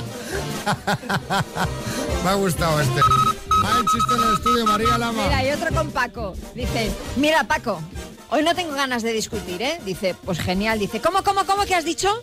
Me 2.23 2.29
ha 2.29 2.33
gustado 2.35 2.79
este. 2.81 3.01
Hay 3.01 3.83
chiste 3.85 4.13
en 4.15 4.21
el 4.21 4.33
estudio, 4.33 4.65
María 4.65 4.97
Lama. 4.97 5.23
Mira, 5.23 5.43
y 5.45 5.51
otro 5.51 5.73
con 5.75 5.91
Paco. 5.91 6.33
Dice, 6.55 6.91
mira 7.15 7.43
Paco, 7.45 7.81
hoy 8.29 8.43
no 8.43 8.53
tengo 8.55 8.73
ganas 8.75 9.01
de 9.03 9.11
discutir, 9.13 9.61
¿eh? 9.61 9.79
Dice, 9.85 10.15
pues 10.25 10.39
genial. 10.39 10.79
Dice, 10.79 11.01
¿cómo, 11.01 11.23
cómo, 11.23 11.45
cómo 11.45 11.65
que 11.65 11.75
has 11.75 11.85
dicho? 11.85 12.09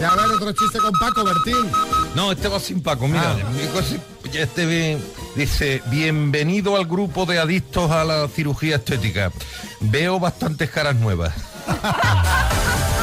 Y 0.00 0.04
a 0.04 0.14
ver, 0.14 0.26
otro 0.30 0.52
chiste 0.52 0.78
con 0.78 0.92
Paco, 1.00 1.24
Bertín. 1.24 1.70
No, 2.14 2.30
este 2.32 2.48
va 2.48 2.60
sin 2.60 2.82
Paco, 2.82 3.08
mira, 3.08 3.34
Ah. 3.34 3.80
ya 4.30 4.40
este 4.42 4.66
bien- 4.66 5.02
dice, 5.34 5.82
bienvenido 5.86 6.76
al 6.76 6.84
grupo 6.86 7.24
de 7.24 7.38
adictos 7.38 7.90
a 7.90 8.04
la 8.04 8.28
cirugía 8.28 8.76
estética. 8.76 9.32
Veo 9.80 10.20
bastantes 10.20 10.68
caras 10.70 10.96
nuevas. 10.96 11.32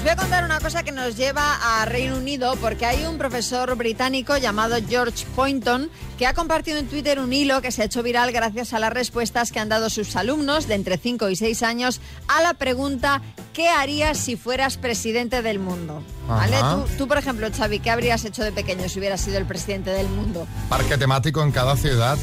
Os 0.00 0.04
voy 0.04 0.12
a 0.12 0.16
contar 0.16 0.44
una 0.44 0.60
cosa 0.60 0.82
que 0.82 0.92
nos 0.92 1.14
lleva 1.14 1.58
a 1.62 1.84
Reino 1.84 2.16
Unido 2.16 2.54
porque 2.62 2.86
hay 2.86 3.04
un 3.04 3.18
profesor 3.18 3.76
británico 3.76 4.34
llamado 4.38 4.78
George 4.88 5.26
Poynton 5.36 5.90
que 6.18 6.26
ha 6.26 6.32
compartido 6.32 6.78
en 6.78 6.86
Twitter 6.86 7.20
un 7.20 7.30
hilo 7.34 7.60
que 7.60 7.70
se 7.70 7.82
ha 7.82 7.84
hecho 7.84 8.02
viral 8.02 8.32
gracias 8.32 8.72
a 8.72 8.78
las 8.78 8.94
respuestas 8.94 9.52
que 9.52 9.60
han 9.60 9.68
dado 9.68 9.90
sus 9.90 10.16
alumnos 10.16 10.66
de 10.68 10.76
entre 10.76 10.96
5 10.96 11.28
y 11.28 11.36
6 11.36 11.62
años 11.64 12.00
a 12.28 12.40
la 12.40 12.54
pregunta 12.54 13.20
¿qué 13.52 13.68
harías 13.68 14.16
si 14.16 14.36
fueras 14.36 14.78
presidente 14.78 15.42
del 15.42 15.58
mundo? 15.58 16.02
Tú, 16.86 16.96
tú, 16.96 17.06
por 17.06 17.18
ejemplo, 17.18 17.48
Xavi, 17.54 17.80
¿qué 17.80 17.90
habrías 17.90 18.24
hecho 18.24 18.42
de 18.42 18.52
pequeño 18.52 18.88
si 18.88 19.00
hubieras 19.00 19.20
sido 19.20 19.36
el 19.36 19.44
presidente 19.44 19.90
del 19.90 20.08
mundo? 20.08 20.46
Parque 20.70 20.96
temático 20.96 21.42
en 21.42 21.52
cada 21.52 21.76
ciudad. 21.76 22.16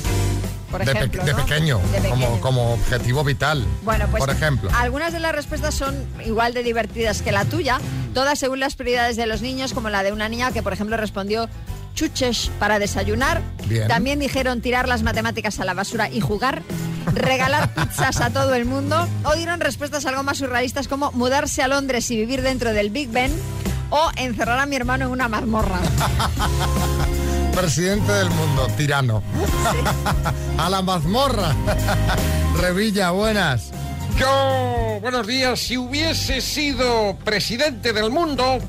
Por 0.72 0.84
de, 0.84 0.92
pe- 0.92 0.98
ejemplo, 0.98 1.24
de 1.24 1.32
¿no? 1.34 1.38
pequeño, 1.46 1.80
De 1.80 2.02
pequeño. 2.02 2.10
Como, 2.10 2.42
como 2.42 2.74
objetivo 2.74 3.24
vital. 3.24 3.66
Bueno, 3.84 4.06
pues 4.12 4.20
Por 4.24 4.30
ejemplo. 4.34 4.70
algunas 4.76 5.14
de 5.14 5.20
las 5.20 5.34
respuestas 5.34 5.74
son 5.76 5.96
igual 6.26 6.54
de 6.54 6.64
divertidas 6.64 7.22
que 7.22 7.32
la 7.32 7.46
tuya, 7.46 7.80
todas 8.14 8.38
según 8.40 8.60
las 8.60 8.76
prioridades 8.76 9.16
de 9.16 9.26
los 9.28 9.42
niños, 9.42 9.74
como 9.74 9.90
la 9.90 10.04
de 10.04 10.12
una 10.12 10.28
niña 10.30 10.52
que, 10.52 10.62
por 10.64 10.74
ejemplo, 10.74 10.98
respondió 10.98 11.48
chuches 11.96 12.52
para 12.60 12.78
desayunar. 12.80 13.42
Bien. 13.68 13.88
También 13.88 14.20
dijeron 14.20 14.62
tirar 14.62 14.88
las 14.88 15.02
matemáticas 15.04 15.60
a 15.60 15.66
la 15.66 15.74
basura 15.74 16.10
y 16.10 16.20
jugar. 16.22 16.62
Regalar 17.14 17.74
pizzas 17.76 18.20
a 18.22 18.30
todo 18.30 18.54
el 18.54 18.66
mundo. 18.66 19.08
O 19.24 19.34
dieron 19.36 19.60
respuestas 19.62 20.06
algo 20.06 20.22
más 20.24 20.38
surrealistas 20.38 20.88
como 20.88 21.12
mudarse 21.14 21.64
a 21.64 21.68
Londres 21.68 22.12
y 22.12 22.18
vivir 22.18 22.42
dentro 22.44 22.74
del 22.74 22.90
Big 22.92 23.10
Ben. 23.10 23.32
O 23.90 24.12
encerrar 24.18 24.60
a 24.60 24.66
mi 24.66 24.76
hermano 24.76 25.06
en 25.06 25.12
una 25.12 25.28
mazmorra. 25.30 25.80
Presidente 27.58 28.12
del 28.12 28.30
mundo, 28.30 28.68
tirano. 28.78 29.24
a 30.60 30.70
la 30.70 30.84
mazmorra. 30.84 31.56
Revilla, 32.62 33.10
buenas. 33.10 33.72
Yo, 34.20 35.00
buenos 35.02 35.26
días, 35.26 35.60
si 35.60 35.76
hubiese 35.76 36.40
sido 36.42 37.18
presidente 37.26 37.94
del 37.94 38.12
mundo, 38.12 38.60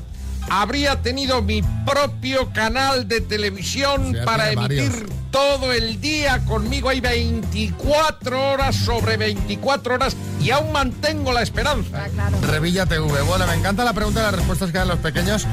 habría 0.49 1.03
tenido 1.03 1.43
mi 1.43 1.61
propio 1.85 2.51
canal 2.51 3.07
de 3.07 3.21
televisión 3.21 4.11
Sí, 4.11 4.17
para 4.25 4.51
emitir 4.51 4.89
varios. 4.89 5.09
todo 5.29 5.71
el 5.71 6.01
día 6.01 6.43
conmigo. 6.45 6.89
Hay 6.89 6.99
24 6.99 8.53
horas 8.53 8.75
sobre 8.75 9.17
24 9.17 9.93
horas 9.95 10.15
y 10.41 10.49
aún 10.49 10.71
mantengo 10.71 11.31
la 11.31 11.43
esperanza. 11.43 12.07
Revilla 12.41 12.87
TV. 12.87 13.21
Bueno, 13.21 13.45
me 13.45 13.53
encanta 13.53 13.83
la 13.83 13.93
pregunta 13.93 14.21
y 14.21 14.23
las 14.23 14.33
respuestas 14.33 14.71
que 14.71 14.79
dan 14.79 14.87
los 14.87 14.99
pequeños. 14.99 15.45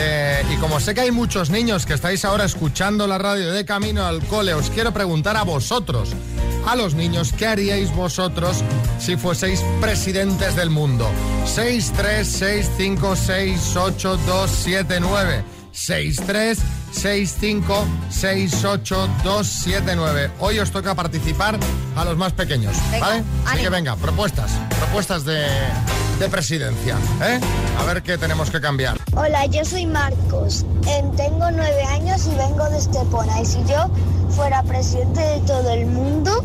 Eh, 0.00 0.44
y 0.52 0.56
como 0.56 0.78
sé 0.78 0.94
que 0.94 1.00
hay 1.00 1.10
muchos 1.10 1.50
niños 1.50 1.84
que 1.84 1.94
estáis 1.94 2.24
ahora 2.24 2.44
escuchando 2.44 3.06
la 3.08 3.18
radio 3.18 3.52
de 3.52 3.64
camino 3.64 4.06
al 4.06 4.22
cole, 4.24 4.54
os 4.54 4.70
quiero 4.70 4.92
preguntar 4.92 5.36
a 5.36 5.42
vosotros, 5.42 6.10
a 6.66 6.76
los 6.76 6.94
niños, 6.94 7.32
¿qué 7.36 7.46
haríais 7.46 7.92
vosotros 7.94 8.62
si 9.00 9.16
fueseis 9.16 9.60
presidentes 9.80 10.54
del 10.54 10.70
mundo? 10.70 11.10
6, 11.46 11.92
3, 11.96 12.28
6, 12.28 12.70
5, 12.76 13.16
6, 13.16 13.76
8, 13.76 14.18
2, 14.24 14.50
7, 14.50 15.00
9. 15.00 15.44
6, 15.72 16.22
3, 16.26 16.58
6, 16.92 17.36
5, 17.40 17.88
6, 18.10 18.64
8, 18.64 19.08
2, 19.24 19.46
7, 19.46 19.96
9. 19.96 20.30
Hoy 20.40 20.58
os 20.58 20.70
toca 20.70 20.94
participar 20.94 21.58
a 21.96 22.04
los 22.04 22.16
más 22.16 22.32
pequeños, 22.32 22.76
Venga, 22.90 23.06
¿vale? 23.06 23.24
Así 23.46 23.62
que 23.62 23.68
venga, 23.68 23.96
propuestas, 23.96 24.50
propuestas 24.78 25.24
de, 25.24 25.46
de 26.18 26.28
presidencia, 26.28 26.96
¿eh? 27.22 27.40
A 27.78 27.84
ver 27.84 28.02
qué 28.02 28.18
tenemos 28.18 28.50
que 28.50 28.60
cambiar. 28.60 28.98
Hola, 29.20 29.46
yo 29.46 29.64
soy 29.64 29.84
Marcos. 29.84 30.64
Em, 30.86 31.10
tengo 31.16 31.50
nueve 31.50 31.82
años 31.84 32.24
y 32.26 32.34
vengo 32.36 32.68
de 32.70 32.78
Estepona. 32.78 33.40
Y 33.40 33.46
si 33.46 33.58
yo 33.64 33.90
fuera 34.30 34.62
presidente 34.62 35.20
de 35.20 35.40
todo 35.40 35.70
el 35.72 35.86
mundo, 35.86 36.44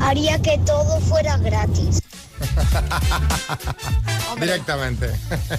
haría 0.00 0.38
que 0.40 0.56
todo 0.64 1.00
fuera 1.00 1.36
gratis. 1.36 2.00
Directamente. 4.40 5.10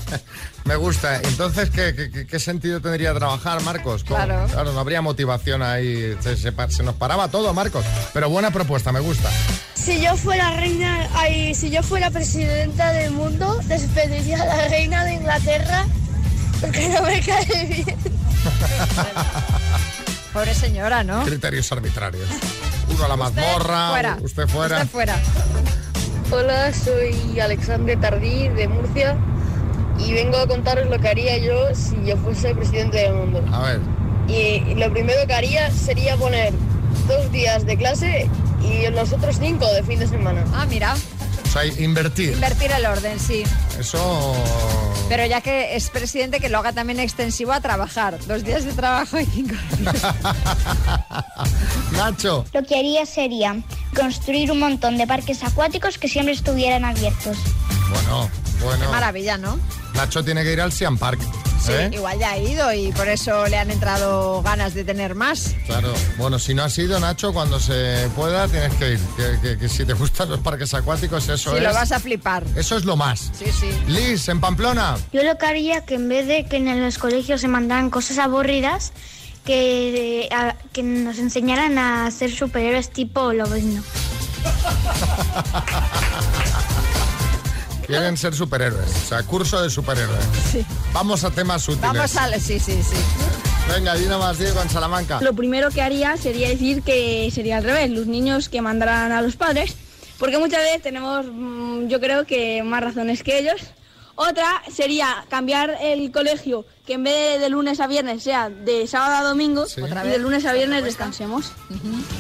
Me 0.65 0.75
gusta. 0.75 1.17
Entonces, 1.22 1.69
¿qué, 1.69 1.93
qué- 1.95 2.10
qué- 2.12 2.25
qué 2.27 2.39
sentido 2.39 2.81
tendría 2.81 3.13
trabajar, 3.13 3.62
Marcos? 3.62 4.03
¿Cómo? 4.03 4.15
Claro. 4.25 4.72
no 4.74 4.79
habría 4.79 5.01
motivación 5.03 5.62
ahí. 5.62 6.17
Se, 6.19 6.36
se 6.36 6.51
pa- 6.51 6.69
se 6.69 6.81
nos 6.84 6.95
paraba 6.95 7.27
todo, 7.27 7.53
Marcos. 7.53 7.86
Pero 8.13 8.27
buena 8.29 8.50
propuesta, 8.51 8.91
me 8.91 9.00
gusta. 9.01 9.29
Si 9.75 10.01
yo 10.01 10.17
fuera 10.17 10.50
reina, 10.55 11.07
ay, 11.13 11.53
si 11.53 11.69
yo 11.69 11.84
fuera 11.84 12.10
presidenta 12.10 12.91
del 12.91 13.12
mundo, 13.12 13.60
despediría 13.65 14.41
a 14.41 14.45
la 14.45 14.67
reina 14.67 15.05
de 15.05 15.13
Inglaterra 15.13 15.86
porque 16.62 16.89
no 16.89 17.01
me 17.01 17.19
cae 17.21 17.65
bien. 17.65 17.85
Pobre 20.33 20.53
señora, 20.53 21.03
¿no? 21.03 21.24
Criterios 21.24 21.71
arbitrarios. 21.71 22.27
Uno 22.89 23.05
a 23.05 23.07
la 23.07 23.15
mazmorra, 23.15 23.89
fuera. 23.91 24.17
usted 24.21 24.47
fuera. 24.47 24.75
Usted 24.77 24.89
fuera. 24.89 25.15
Hola, 26.31 26.74
soy 26.74 27.39
Alexandre 27.39 27.95
Tardí 27.95 28.50
de 28.50 28.67
Murcia 28.67 29.15
y 29.97 30.13
vengo 30.13 30.38
a 30.38 30.47
contaros 30.47 30.89
lo 30.89 31.00
que 31.00 31.07
haría 31.07 31.38
yo 31.38 31.74
si 31.74 31.95
yo 32.05 32.17
fuese 32.17 32.53
presidente 32.53 32.97
del 32.97 33.13
mundo. 33.13 33.43
A 33.51 33.62
ver. 33.62 33.79
Y 34.27 34.75
lo 34.75 34.91
primero 34.91 35.25
que 35.27 35.33
haría 35.33 35.71
sería 35.71 36.17
poner 36.17 36.51
dos 37.07 37.31
días 37.31 37.65
de 37.65 37.77
clase 37.77 38.29
y 38.62 38.88
los 38.89 39.13
otros 39.13 39.38
cinco 39.39 39.65
de 39.71 39.83
fin 39.83 40.00
de 40.00 40.07
semana. 40.07 40.43
Ah, 40.53 40.65
mira, 40.67 40.95
Invertir. 41.63 42.33
invertir 42.33 42.71
el 42.71 42.85
orden, 42.85 43.19
sí. 43.19 43.43
Eso. 43.79 44.35
Pero 45.07 45.25
ya 45.25 45.41
que 45.41 45.75
es 45.75 45.89
presidente, 45.89 46.39
que 46.39 46.50
lo 46.50 46.57
haga 46.57 46.74
también 46.74 47.00
extensivo 47.00 47.53
a 47.53 47.62
trabajar. 47.62 48.17
Dos 48.27 48.43
días 48.43 48.65
de 48.65 48.74
trabajo 48.74 49.19
y 49.19 49.25
cinco 49.25 49.55
días. 49.79 50.03
Nacho. 51.93 52.45
Lo 52.53 52.63
que 52.63 52.77
haría 52.77 53.05
sería 53.05 53.55
construir 53.95 54.51
un 54.51 54.59
montón 54.59 54.97
de 54.97 55.07
parques 55.07 55.43
acuáticos 55.43 55.97
que 55.97 56.07
siempre 56.09 56.33
estuvieran 56.33 56.83
abiertos. 56.83 57.38
Bueno, 57.89 58.29
bueno. 58.62 58.85
Qué 58.85 58.91
maravilla, 58.91 59.38
¿no? 59.38 59.57
Nacho 59.93 60.24
tiene 60.24 60.43
que 60.43 60.51
ir 60.53 60.62
al 60.62 60.71
Siam 60.71 60.97
Park. 60.97 61.19
Sí, 61.62 61.71
¿eh? 61.71 61.89
igual 61.93 62.19
ya 62.19 62.31
ha 62.31 62.38
ido 62.38 62.71
y 62.74 62.91
por 62.91 63.07
eso 63.07 63.47
le 63.47 63.57
han 63.57 63.71
entrado 63.71 64.41
ganas 64.43 64.74
de 64.75 64.83
tener 64.83 65.15
más. 65.15 65.55
Claro, 65.65 65.91
bueno, 66.17 66.38
si 66.38 66.53
no 66.53 66.63
has 66.63 66.77
ido, 66.77 67.00
Nacho, 67.00 67.33
cuando 67.33 67.59
se 67.59 68.07
pueda 68.15 68.47
tienes 68.47 68.74
que 68.75 68.91
ir. 68.93 69.00
Que, 69.17 69.39
que- 69.41 69.57
que 69.57 69.69
si 69.69 69.83
te 69.85 69.93
gustan 69.93 70.29
los 70.29 70.39
parques 70.41 70.74
acuáticos, 70.74 71.27
eso 71.29 71.51
Si 71.51 71.57
es. 71.57 71.63
lo 71.63 71.74
vas 71.74 71.91
a 71.91 72.00
flipar. 72.00 72.43
Eso 72.55 72.77
es 72.77 72.85
lo 72.85 72.95
más. 72.95 73.31
Sí, 73.38 73.45
sí. 73.51 73.69
Liz, 73.88 74.27
en 74.29 74.39
Pamplona. 74.41 74.97
Yo 75.12 75.24
lo 75.24 75.38
que 75.38 75.45
haría 75.45 75.85
que 75.85 75.95
en 75.95 76.07
vez 76.09 76.27
de 76.27 76.45
que 76.45 76.57
en 76.57 76.83
los 76.83 76.97
colegios 76.97 77.41
se 77.41 77.47
mandaran 77.47 77.89
cosas 77.89 78.19
aburridas, 78.19 78.91
que, 79.45 80.27
a- 80.31 80.55
que 80.74 80.83
nos 80.83 81.17
enseñaran 81.19 81.77
a 81.77 82.09
ser 82.12 82.31
superhéroes 82.31 82.89
tipo 82.91 83.31
Lobezno. 83.33 83.81
Quieren 87.87 88.17
ser 88.17 88.33
superhéroes. 88.33 88.89
O 88.89 89.07
sea, 89.09 89.23
curso 89.23 89.61
de 89.61 89.69
superhéroes. 89.69 90.23
Sí. 90.51 90.65
Vamos 90.93 91.23
a 91.23 91.31
temas 91.31 91.67
útiles. 91.67 91.93
Vamos 91.93 92.17
a... 92.17 92.39
Sí, 92.39 92.59
sí, 92.59 92.81
sí. 92.81 92.95
Venga, 93.73 93.95
Dino 93.95 94.19
más 94.19 94.37
Diego 94.37 94.61
en 94.61 94.69
Salamanca. 94.69 95.19
Lo 95.21 95.33
primero 95.33 95.69
que 95.69 95.81
haría 95.81 96.17
sería 96.17 96.49
decir 96.49 96.81
que 96.83 97.29
sería 97.31 97.57
al 97.57 97.63
revés, 97.63 97.89
los 97.89 98.07
niños 98.07 98.49
que 98.49 98.61
mandarán 98.61 99.11
a 99.11 99.21
los 99.21 99.35
padres, 99.35 99.75
porque 100.17 100.37
muchas 100.37 100.61
veces 100.61 100.81
tenemos, 100.81 101.25
mm, 101.25 101.87
yo 101.87 101.99
creo 101.99 102.25
que 102.25 102.63
más 102.63 102.81
razones 102.81 103.23
que 103.23 103.39
ellos. 103.39 103.61
Otra 104.17 104.62
sería 104.74 105.25
cambiar 105.29 105.77
el 105.81 106.10
colegio, 106.12 106.65
que 106.86 106.93
en 106.93 107.03
vez 107.03 107.34
de, 107.34 107.39
de 107.39 107.50
lunes 107.50 107.79
a 107.81 107.88
viernes 107.88 108.24
sea 108.24 108.50
de 108.50 108.88
sábado 108.88 109.15
a 109.15 109.24
domingo, 109.29 109.65
Sí. 109.67 109.81
y 109.81 110.07
de 110.07 110.17
lunes 110.19 110.45
a 110.45 110.53
viernes 110.53 110.84
descansemos. 110.86 111.51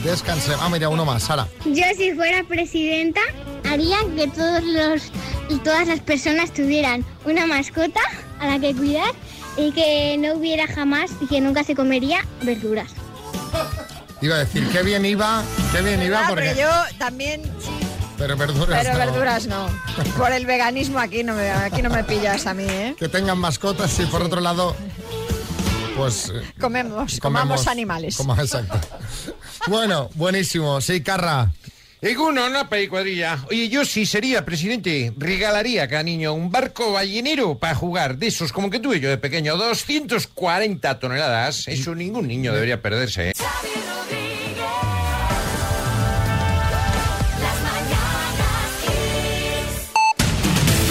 Descanse. 0.03 0.51
Ah, 0.59 0.67
mira, 0.69 0.89
uno 0.89 1.05
más, 1.05 1.23
Sara. 1.23 1.47
Yo 1.65 1.83
si 1.95 2.11
fuera 2.13 2.43
presidenta 2.43 3.21
haría 3.69 3.97
que 4.17 4.27
todos 4.27 4.63
los 4.63 5.03
y 5.49 5.55
todas 5.59 5.87
las 5.87 6.01
personas 6.01 6.51
tuvieran 6.53 7.05
una 7.23 7.45
mascota 7.47 8.01
a 8.39 8.47
la 8.47 8.59
que 8.59 8.75
cuidar 8.75 9.13
y 9.57 9.71
que 9.71 10.17
no 10.19 10.33
hubiera 10.33 10.67
jamás 10.67 11.11
y 11.21 11.27
que 11.27 11.39
nunca 11.39 11.63
se 11.63 11.75
comería 11.75 12.25
verduras. 12.41 12.91
Iba 14.21 14.35
a 14.35 14.39
decir, 14.39 14.67
qué 14.69 14.81
bien 14.81 15.05
iba, 15.05 15.43
qué 15.71 15.81
bien 15.81 16.01
iba, 16.01 16.25
Ah, 16.25 16.29
porque... 16.29 16.51
pero 16.55 16.67
yo 16.69 16.97
también, 16.97 17.41
Pero 18.17 18.37
verduras 18.37 18.79
pero 18.83 18.93
no. 18.93 18.99
verduras 18.99 19.47
no. 19.47 19.67
Por 20.17 20.31
el 20.31 20.45
veganismo 20.45 20.99
aquí 20.99 21.23
no 21.23 21.33
me, 21.35 21.49
aquí 21.51 21.81
no 21.81 21.89
me 21.89 22.03
pillas 22.03 22.45
a 22.47 22.53
mí, 22.53 22.63
¿eh? 22.67 22.95
Que 22.97 23.09
tengan 23.09 23.37
mascotas 23.37 23.99
y 23.99 24.05
por 24.05 24.21
otro 24.21 24.39
lado, 24.41 24.75
pues... 25.97 26.29
eh, 26.33 26.41
Comemos, 26.59 27.19
comamos 27.19 27.67
animales. 27.67 28.19
Exacto. 28.39 28.79
Bueno, 29.67 30.11
buenísimo. 30.13 30.79
Sí, 30.79 31.01
Carra. 31.01 31.51
Eguno, 31.99 32.45
una 32.45 32.67
cuadrilla. 32.69 33.39
Oye, 33.49 33.67
yo 33.67 33.83
si 33.83 34.05
sería 34.05 34.45
presidente, 34.45 35.11
regalaría 35.17 35.83
a 35.83 35.87
cada 35.87 36.03
niño 36.03 36.33
un 36.33 36.51
barco 36.51 36.91
ballenero 36.91 37.57
para 37.57 37.73
jugar 37.73 38.17
de 38.17 38.27
esos 38.27 38.51
como 38.51 38.69
que 38.69 38.79
tuve 38.79 38.99
yo 38.99 39.09
de 39.09 39.17
pequeño. 39.17 39.57
240 39.57 40.99
toneladas. 40.99 41.67
Eso 41.67 41.95
ningún 41.95 42.27
niño 42.27 42.53
debería 42.53 42.79
perderse. 42.79 43.29
¿eh? 43.31 43.33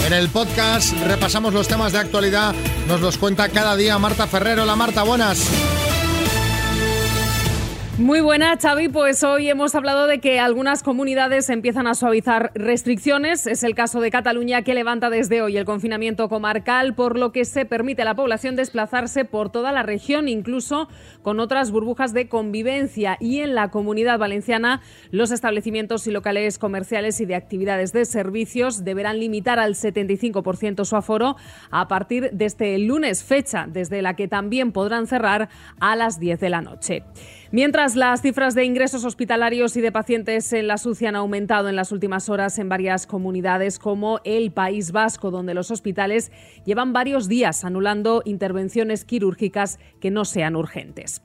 En 0.05 0.13
el 0.13 0.29
podcast 0.29 0.93
repasamos 1.07 1.51
los 1.51 1.67
temas 1.67 1.91
de 1.91 1.97
actualidad. 1.97 2.53
Nos 2.87 3.01
los 3.01 3.17
cuenta 3.17 3.49
cada 3.49 3.75
día 3.75 3.97
Marta 3.97 4.27
Ferrero. 4.27 4.63
La 4.63 4.75
Marta, 4.75 5.01
buenas. 5.01 5.49
Muy 7.97 8.19
buena, 8.19 8.57
Xavi. 8.57 8.89
Pues 8.89 9.23
hoy 9.23 9.47
hemos 9.49 9.73
hablado 9.73 10.05
de 10.05 10.19
que 10.19 10.37
algunas 10.37 10.83
comunidades 10.83 11.49
empiezan 11.49 11.87
a 11.87 11.93
suavizar 11.93 12.51
restricciones. 12.53 13.47
Es 13.47 13.63
el 13.63 13.73
caso 13.73 14.01
de 14.01 14.11
Cataluña, 14.11 14.63
que 14.63 14.73
levanta 14.73 15.09
desde 15.09 15.41
hoy 15.41 15.55
el 15.55 15.63
confinamiento 15.63 16.27
comarcal, 16.27 16.93
por 16.93 17.17
lo 17.17 17.31
que 17.31 17.45
se 17.45 17.63
permite 17.63 18.01
a 18.01 18.05
la 18.05 18.13
población 18.13 18.57
desplazarse 18.57 19.23
por 19.23 19.49
toda 19.49 19.71
la 19.71 19.81
región, 19.81 20.27
incluso 20.27 20.89
con 21.21 21.39
otras 21.39 21.71
burbujas 21.71 22.11
de 22.11 22.27
convivencia. 22.27 23.15
Y 23.21 23.39
en 23.39 23.55
la 23.55 23.71
comunidad 23.71 24.19
valenciana, 24.19 24.81
los 25.11 25.31
establecimientos 25.31 26.05
y 26.05 26.11
locales 26.11 26.59
comerciales 26.59 27.21
y 27.21 27.25
de 27.25 27.35
actividades 27.35 27.93
de 27.93 28.03
servicios 28.03 28.83
deberán 28.83 29.21
limitar 29.21 29.57
al 29.57 29.75
75% 29.75 30.83
su 30.83 30.97
aforo 30.97 31.37
a 31.71 31.87
partir 31.87 32.31
de 32.31 32.43
este 32.43 32.77
lunes, 32.77 33.23
fecha 33.23 33.67
desde 33.69 34.01
la 34.01 34.17
que 34.17 34.27
también 34.27 34.73
podrán 34.73 35.07
cerrar 35.07 35.47
a 35.79 35.95
las 35.95 36.19
10 36.19 36.41
de 36.41 36.49
la 36.49 36.59
noche. 36.59 37.03
Mientras 37.51 37.95
las 37.95 38.21
cifras 38.21 38.55
de 38.55 38.65
ingresos 38.65 39.05
hospitalarios 39.05 39.77
y 39.77 39.81
de 39.81 39.91
pacientes 39.91 40.51
en 40.51 40.67
la 40.67 40.77
SUCI 40.77 41.05
han 41.05 41.15
aumentado 41.15 41.69
en 41.69 41.75
las 41.75 41.91
últimas 41.91 42.27
horas 42.27 42.57
en 42.57 42.69
varias 42.69 43.05
comunidades 43.05 43.77
como 43.77 44.19
el 44.23 44.51
País 44.51 44.91
Vasco, 44.91 45.29
donde 45.29 45.53
los 45.53 45.69
hospitales 45.69 46.31
llevan 46.65 46.91
varios 46.91 47.27
días 47.27 47.63
anulando 47.63 48.23
intervenciones 48.25 49.05
quirúrgicas 49.05 49.79
que 49.99 50.09
no 50.09 50.25
sean 50.25 50.55
urgentes. 50.55 51.21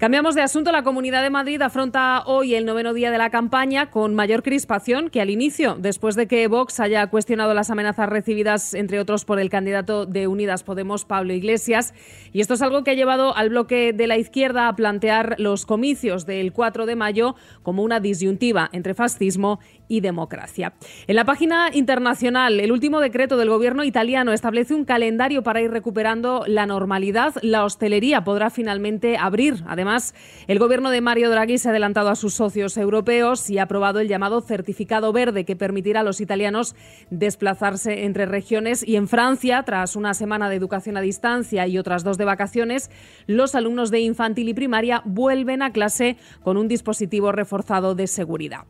Cambiamos 0.00 0.34
de 0.34 0.40
asunto. 0.40 0.72
La 0.72 0.82
Comunidad 0.82 1.22
de 1.22 1.28
Madrid 1.28 1.60
afronta 1.60 2.22
hoy 2.24 2.54
el 2.54 2.64
noveno 2.64 2.94
día 2.94 3.10
de 3.10 3.18
la 3.18 3.28
campaña 3.28 3.90
con 3.90 4.14
mayor 4.14 4.42
crispación 4.42 5.10
que 5.10 5.20
al 5.20 5.28
inicio, 5.28 5.76
después 5.78 6.16
de 6.16 6.26
que 6.26 6.48
Vox 6.48 6.80
haya 6.80 7.06
cuestionado 7.08 7.52
las 7.52 7.70
amenazas 7.70 8.08
recibidas, 8.08 8.72
entre 8.72 8.98
otros, 8.98 9.26
por 9.26 9.38
el 9.38 9.50
candidato 9.50 10.06
de 10.06 10.26
Unidas 10.26 10.62
Podemos, 10.62 11.04
Pablo 11.04 11.34
Iglesias. 11.34 11.92
Y 12.32 12.40
esto 12.40 12.54
es 12.54 12.62
algo 12.62 12.82
que 12.82 12.92
ha 12.92 12.94
llevado 12.94 13.36
al 13.36 13.50
bloque 13.50 13.92
de 13.92 14.06
la 14.06 14.16
izquierda 14.16 14.68
a 14.68 14.76
plantear 14.76 15.36
los 15.38 15.66
comicios 15.66 16.24
del 16.24 16.52
4 16.52 16.86
de 16.86 16.96
mayo 16.96 17.34
como 17.62 17.82
una 17.82 18.00
disyuntiva 18.00 18.70
entre 18.72 18.94
fascismo 18.94 19.60
y 19.90 20.00
democracia. 20.00 20.72
En 21.08 21.16
la 21.16 21.24
página 21.24 21.68
internacional, 21.74 22.60
el 22.60 22.70
último 22.70 23.00
decreto 23.00 23.36
del 23.36 23.50
gobierno 23.50 23.82
italiano 23.82 24.32
establece 24.32 24.72
un 24.72 24.84
calendario 24.84 25.42
para 25.42 25.60
ir 25.60 25.72
recuperando 25.72 26.44
la 26.46 26.64
normalidad. 26.64 27.34
La 27.42 27.64
hostelería 27.64 28.22
podrá 28.22 28.50
finalmente 28.50 29.18
abrir. 29.18 29.64
Además, 29.66 30.14
el 30.46 30.60
gobierno 30.60 30.90
de 30.90 31.00
Mario 31.00 31.28
Draghi 31.28 31.58
se 31.58 31.68
ha 31.68 31.72
adelantado 31.72 32.08
a 32.08 32.14
sus 32.14 32.34
socios 32.34 32.76
europeos 32.76 33.50
y 33.50 33.58
ha 33.58 33.64
aprobado 33.64 33.98
el 33.98 34.06
llamado 34.06 34.40
certificado 34.40 35.12
verde 35.12 35.44
que 35.44 35.56
permitirá 35.56 36.00
a 36.00 36.04
los 36.04 36.20
italianos 36.20 36.76
desplazarse 37.10 38.04
entre 38.04 38.26
regiones. 38.26 38.86
Y 38.86 38.94
en 38.94 39.08
Francia, 39.08 39.64
tras 39.64 39.96
una 39.96 40.14
semana 40.14 40.48
de 40.48 40.54
educación 40.54 40.98
a 40.98 41.00
distancia 41.00 41.66
y 41.66 41.78
otras 41.78 42.04
dos 42.04 42.16
de 42.16 42.26
vacaciones, 42.26 42.92
los 43.26 43.56
alumnos 43.56 43.90
de 43.90 43.98
infantil 43.98 44.48
y 44.48 44.54
primaria 44.54 45.02
vuelven 45.04 45.62
a 45.62 45.72
clase 45.72 46.16
con 46.44 46.56
un 46.56 46.68
dispositivo 46.68 47.32
reforzado 47.32 47.96
de 47.96 48.06
seguridad. 48.06 48.66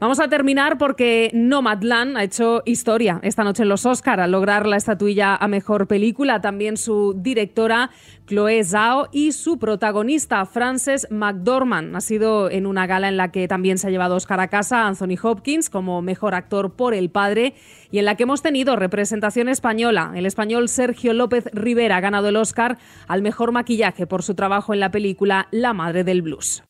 Vamos 0.00 0.18
a 0.18 0.28
terminar 0.28 0.63
porque 0.78 1.30
Nomadland 1.34 2.16
ha 2.16 2.24
hecho 2.24 2.62
historia 2.64 3.20
esta 3.22 3.44
noche 3.44 3.62
en 3.62 3.68
los 3.68 3.86
Oscar 3.86 4.20
al 4.20 4.32
lograr 4.32 4.66
la 4.66 4.76
estatuilla 4.76 5.36
a 5.36 5.46
mejor 5.46 5.86
película. 5.86 6.40
También 6.40 6.76
su 6.76 7.14
directora 7.16 7.90
Chloe 8.26 8.64
Zhao 8.64 9.08
y 9.12 9.32
su 9.32 9.58
protagonista 9.58 10.44
Frances 10.46 11.06
McDormand. 11.10 11.94
Ha 11.94 12.00
sido 12.00 12.50
en 12.50 12.66
una 12.66 12.86
gala 12.86 13.08
en 13.08 13.16
la 13.16 13.30
que 13.30 13.46
también 13.46 13.78
se 13.78 13.86
ha 13.86 13.90
llevado 13.90 14.16
Oscar 14.16 14.40
a 14.40 14.48
casa 14.48 14.86
Anthony 14.86 15.16
Hopkins 15.22 15.68
como 15.70 16.00
mejor 16.02 16.34
actor 16.34 16.72
por 16.72 16.94
El 16.94 17.10
Padre 17.10 17.54
y 17.90 17.98
en 17.98 18.06
la 18.06 18.16
que 18.16 18.22
hemos 18.22 18.42
tenido 18.42 18.76
representación 18.76 19.48
española. 19.48 20.12
El 20.14 20.26
español 20.26 20.68
Sergio 20.68 21.12
López 21.12 21.44
Rivera 21.52 21.98
ha 21.98 22.00
ganado 22.00 22.28
el 22.28 22.36
Oscar 22.36 22.78
al 23.06 23.22
mejor 23.22 23.52
maquillaje 23.52 24.06
por 24.06 24.22
su 24.22 24.34
trabajo 24.34 24.72
en 24.72 24.80
la 24.80 24.90
película 24.90 25.46
La 25.50 25.74
Madre 25.74 26.02
del 26.02 26.22
Blues. 26.22 26.62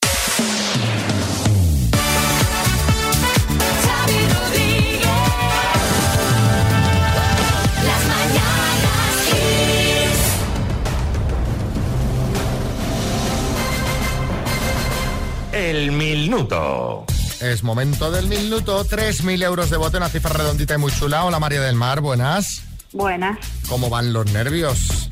El 15.74 15.90
minuto. 15.90 17.04
Es 17.40 17.64
momento 17.64 18.12
del 18.12 18.28
minuto. 18.28 18.84
3.000 18.84 19.42
euros 19.42 19.70
de 19.70 19.76
bote, 19.76 19.96
una 19.96 20.08
cifra 20.08 20.32
redondita 20.32 20.74
y 20.74 20.78
muy 20.78 20.92
chula. 20.92 21.24
Hola 21.24 21.40
María 21.40 21.60
del 21.60 21.74
Mar, 21.74 22.00
buenas. 22.00 22.62
Buenas. 22.92 23.36
¿Cómo 23.68 23.90
van 23.90 24.12
los 24.12 24.30
nervios? 24.32 25.08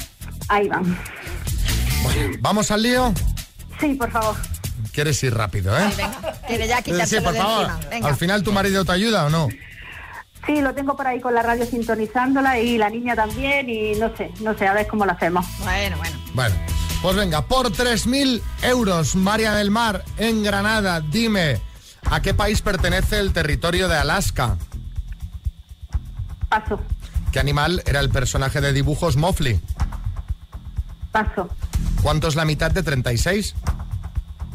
Ahí 0.47 0.69
van. 0.69 0.97
Bueno, 2.05 2.37
¿Vamos 2.39 2.71
al 2.71 2.85
lío? 2.85 3.13
Sí, 3.81 3.95
por 3.95 4.13
favor. 4.13 4.37
Quieres 4.93 5.21
ir 5.25 5.35
rápido, 5.35 5.77
¿eh? 5.77 5.91
Venga, 5.97 6.33
quiere 6.47 6.69
ya 6.69 7.07
Sí, 7.07 7.17
por 7.21 7.33
de 7.33 7.41
favor. 7.41 7.69
Venga. 7.91 8.09
¿Al 8.09 8.15
final 8.15 8.45
tu 8.45 8.53
marido 8.53 8.85
te 8.85 8.93
ayuda 8.93 9.27
o 9.27 9.31
no? 9.31 9.49
Sí, 10.47 10.61
lo 10.61 10.73
tengo 10.75 10.97
por 10.97 11.09
ahí 11.09 11.21
con 11.21 11.35
la 11.35 11.43
radio 11.43 11.67
sintonizándola 11.67 12.61
y 12.61 12.79
la 12.79 12.89
niña 12.89 13.17
también 13.17 13.69
y 13.69 13.97
no 13.97 14.17
sé, 14.17 14.31
no 14.41 14.57
sé, 14.57 14.69
a 14.69 14.75
ver 14.75 14.87
cómo 14.87 15.07
lo 15.07 15.11
hacemos. 15.11 15.45
Bueno, 15.59 15.97
bueno. 15.97 16.17
Bueno, 16.35 16.55
pues 17.03 17.17
venga, 17.17 17.43
por 17.43 17.71
3.000 17.73 18.41
euros, 18.63 19.17
María 19.17 19.53
del 19.55 19.71
Mar, 19.71 20.05
en 20.19 20.43
Granada, 20.43 21.01
dime, 21.01 21.61
¿a 22.11 22.23
qué 22.23 22.33
país 22.33 22.63
pertenece 22.63 23.19
el 23.19 23.33
territorio 23.33 23.89
de 23.89 23.97
Alaska? 23.97 24.57
Paso, 26.49 26.81
¿Qué 27.33 27.41
animal 27.41 27.83
era 27.87 28.01
el 28.01 28.11
personaje 28.11 28.61
de 28.61 28.73
dibujos 28.73 29.17
Mofli? 29.17 29.61
paso. 31.11 31.49
¿Cuánto 32.03 32.29
es 32.29 32.37
la 32.37 32.45
mitad 32.45 32.71
de 32.71 32.83
36? 32.83 33.55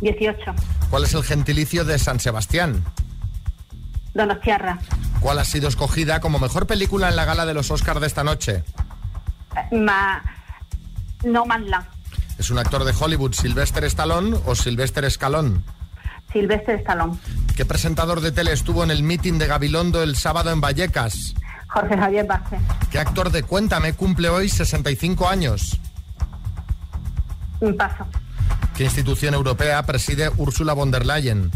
18. 0.02 0.54
¿Cuál 0.90 1.04
es 1.04 1.14
el 1.14 1.24
gentilicio 1.24 1.86
de 1.86 1.98
San 2.00 2.20
Sebastián? 2.20 2.84
Donostiarra. 4.14 4.80
¿Cuál 5.20 5.40
ha 5.40 5.46
sido 5.46 5.68
escogida 5.68 6.20
como 6.20 6.40
mejor 6.40 6.66
película 6.68 7.10
en 7.10 7.16
la 7.16 7.26
gala 7.26 7.46
de 7.46 7.54
los 7.54 7.70
Oscars 7.72 8.00
de 8.02 8.08
esta 8.08 8.24
noche? 8.24 8.64
Eh, 9.72 9.76
Ma... 9.78 10.22
No 11.24 11.46
Manland. 11.46 11.86
¿Es 12.38 12.50
un 12.52 12.60
actor 12.60 12.84
de 12.84 12.94
Hollywood, 12.98 13.34
Sylvester 13.34 13.84
Stallone 13.86 14.38
o 14.46 14.56
Sylvester 14.56 15.04
Escalón? 15.06 15.64
Silvestre 16.32 16.76
Stallone. 16.76 17.18
¿Qué 17.56 17.66
presentador 17.66 18.22
de 18.22 18.32
tele 18.32 18.52
estuvo 18.52 18.84
en 18.84 18.92
el 18.92 19.02
meeting 19.02 19.40
de 19.40 19.48
Gabilondo 19.48 20.04
el 20.04 20.16
sábado 20.16 20.52
en 20.52 20.62
Vallecas? 20.62 21.34
Jorge 21.70 21.98
Javier 21.98 22.26
Vázquez. 22.28 22.60
¿Qué 22.92 23.00
actor 23.00 23.32
de 23.32 23.44
Cuéntame 23.44 23.94
cumple 23.94 24.30
hoy 24.30 24.50
65 24.50 25.28
años? 25.28 25.80
Un 27.60 27.76
paso. 27.76 28.06
¿Qué 28.76 28.84
institución 28.84 29.34
europea 29.34 29.82
preside 29.84 30.30
Ursula 30.38 30.74
von 30.74 30.92
der 30.92 31.06
Leyen? 31.06 31.50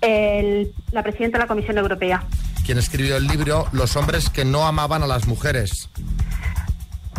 El- 0.00 0.72
la 0.92 1.02
presidenta 1.02 1.38
de 1.38 1.44
la 1.44 1.48
Comisión 1.48 1.78
Europea. 1.78 2.24
¿Quién 2.64 2.78
escribió 2.78 3.16
el 3.16 3.26
libro 3.26 3.66
Los 3.72 3.96
hombres 3.96 4.28
que 4.30 4.44
no 4.44 4.66
amaban 4.66 5.02
a 5.02 5.06
las 5.06 5.26
mujeres? 5.26 5.88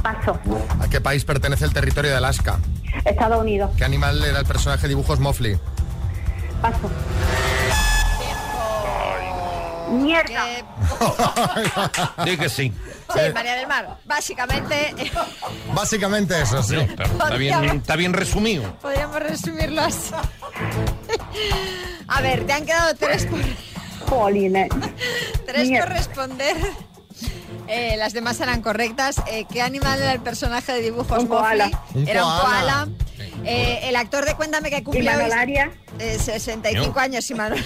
Paso. 0.03 0.39
¿A 0.79 0.89
qué 0.89 1.01
país 1.01 1.25
pertenece 1.25 1.65
el 1.65 1.73
territorio 1.73 2.11
de 2.11 2.17
Alaska? 2.17 2.59
Estados 3.05 3.39
Unidos. 3.41 3.71
¿Qué 3.77 3.83
animal 3.85 4.23
era 4.23 4.39
el 4.39 4.45
personaje 4.45 4.83
de 4.83 4.89
dibujos 4.89 5.19
Mofli? 5.19 5.57
Paso. 6.61 6.89
Mierda. 9.91 10.45
Di 12.25 12.37
que 12.37 12.47
sí. 12.49 12.71
Sí, 13.11 13.19
María 13.33 13.55
del 13.55 13.67
Mar. 13.67 13.97
Básicamente, 14.05 14.93
Básicamente 15.73 16.39
eso, 16.39 16.61
sí. 16.61 16.75
Está 16.77 17.35
bien, 17.37 17.63
está 17.77 17.95
bien 17.95 18.13
resumido. 18.13 18.71
podríamos 18.81 19.19
resumirlo 19.19 19.81
así. 19.81 20.11
A 22.07 22.21
ver, 22.21 22.45
te 22.45 22.53
han 22.53 22.65
quedado 22.65 22.93
tres 22.95 23.25
por, 23.25 23.39
Jolines. 24.09 24.69
tres 25.47 25.69
Mierda. 25.69 25.87
por 25.87 25.95
responder. 25.95 26.57
Eh, 27.69 27.95
las 27.97 28.13
demás 28.13 28.39
eran 28.41 28.61
correctas. 28.61 29.17
Eh, 29.31 29.45
¿Qué 29.51 29.61
animal 29.61 30.01
era 30.01 30.11
el 30.11 30.21
personaje 30.21 30.71
de 30.73 30.81
dibujos 30.81 31.19
Un 31.19 31.27
koala. 31.27 31.69
Un 31.93 32.07
Era 32.07 32.25
un 32.25 32.39
koala. 32.41 32.87
Eh, 33.45 33.81
el 33.83 33.95
actor 33.95 34.25
de 34.25 34.33
Cuéntame 34.35 34.69
que 34.69 34.77
Arias. 35.33 35.69
eh, 35.99 36.17
65 36.19 36.91
No. 36.95 36.99
años, 36.99 37.29
Imanol. 37.29 37.63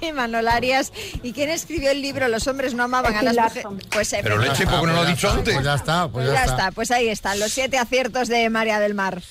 Imanol 0.00 0.48
Arias. 0.48 0.92
¿Y 1.22 1.32
quién 1.32 1.50
escribió 1.50 1.90
el 1.90 2.00
libro 2.00 2.26
Los 2.28 2.46
hombres 2.46 2.72
no 2.74 2.84
amaban 2.84 3.14
a 3.16 3.22
las 3.22 3.36
mujeres? 3.36 3.66
Pues 3.90 4.16
Pero 4.22 4.38
leche, 4.38 4.66
¿por 4.66 4.80
qué 4.80 4.86
no 4.86 4.92
lo 4.94 5.02
he 5.02 5.04
ya 5.04 5.10
dicho 5.10 5.26
está, 5.28 5.38
antes? 5.38 5.54
Pues 5.54 5.64
ya 5.66 5.74
está, 5.74 6.08
pues 6.08 6.12
Pues 6.12 6.26
ya, 6.26 6.32
ya 6.32 6.40
está. 6.40 6.52
está, 6.56 6.70
pues 6.72 6.90
ahí 6.90 7.08
están 7.08 7.38
los 7.38 7.52
siete 7.52 7.78
aciertos 7.78 8.28
de 8.28 8.48
María 8.50 8.80
del 8.80 8.94
Mar. 8.94 9.22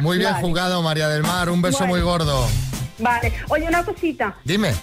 Muy 0.00 0.18
bien 0.18 0.32
Vale. 0.32 0.42
jugado, 0.42 0.82
María 0.82 1.08
del 1.08 1.22
Mar. 1.22 1.50
Un 1.50 1.60
beso 1.62 1.78
Bueno. 1.80 1.92
muy 1.92 2.00
gordo. 2.00 2.48
Vale. 2.98 3.32
Oye, 3.48 3.66
una 3.66 3.84
cosita. 3.84 4.34
Dime, 4.44 4.74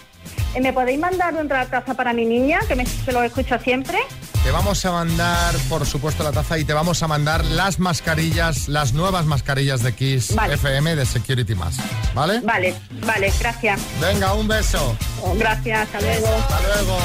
¿Me 0.61 0.73
podéis 0.73 0.99
mandar 0.99 1.35
otra 1.35 1.65
taza 1.67 1.93
para 1.93 2.13
mi 2.13 2.25
niña, 2.25 2.59
que 2.67 2.75
me 2.75 2.83
que 2.83 3.11
lo 3.11 3.23
escucho 3.23 3.57
siempre? 3.59 3.97
te 4.43 4.51
vamos 4.51 4.85
a 4.85 4.91
mandar, 4.93 5.55
por 5.67 5.85
supuesto, 5.85 6.23
la 6.23 6.31
taza 6.31 6.57
y 6.57 6.63
te 6.63 6.71
vamos 6.71 7.03
a 7.03 7.07
mandar 7.09 7.43
las 7.43 7.79
mascarillas, 7.79 8.69
las 8.69 8.93
nuevas 8.93 9.25
mascarillas 9.25 9.83
de 9.83 9.93
Kiss 9.93 10.33
Vale. 10.35 10.53
FM 10.53 10.95
de 10.95 11.05
Security 11.05 11.53
Más. 11.53 11.75
¿Vale? 12.13 12.39
Vale, 12.39 12.73
vale, 13.05 13.33
gracias. 13.39 13.81
Venga, 13.99 14.33
un 14.35 14.47
beso. 14.47 14.95
Gracias, 15.35 15.81
hasta 15.81 15.99
luego. 15.99 16.27
Hasta 16.27 16.59
luego. 16.61 16.97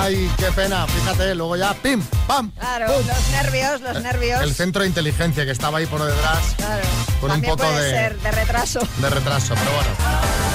Ay, 0.00 0.30
qué 0.38 0.46
pena, 0.52 0.86
fíjate, 0.86 1.34
luego 1.34 1.56
ya, 1.56 1.74
pim, 1.74 2.00
pam. 2.28 2.52
Claro, 2.52 2.86
pum. 2.92 3.06
los 3.08 3.30
nervios, 3.30 3.80
los 3.80 4.02
nervios. 4.02 4.40
El 4.42 4.54
centro 4.54 4.82
de 4.82 4.88
inteligencia 4.88 5.44
que 5.44 5.50
estaba 5.50 5.78
ahí 5.78 5.86
por 5.86 6.04
detrás 6.04 6.38
Claro. 6.56 6.82
con 7.20 7.30
un 7.32 7.42
poco 7.42 7.56
puede 7.64 7.82
de, 7.82 7.90
ser 7.90 8.18
de 8.20 8.30
retraso. 8.30 8.80
de 8.98 9.10
retraso, 9.10 9.54
pero 9.56 9.70
bueno. 9.72 10.47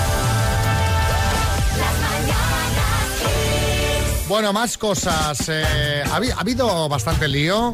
Bueno, 4.27 4.53
más 4.53 4.77
cosas. 4.77 5.43
Eh, 5.49 6.03
ha, 6.05 6.19
habi- 6.19 6.31
ha 6.31 6.39
habido 6.39 6.87
bastante 6.89 7.27
lío, 7.27 7.73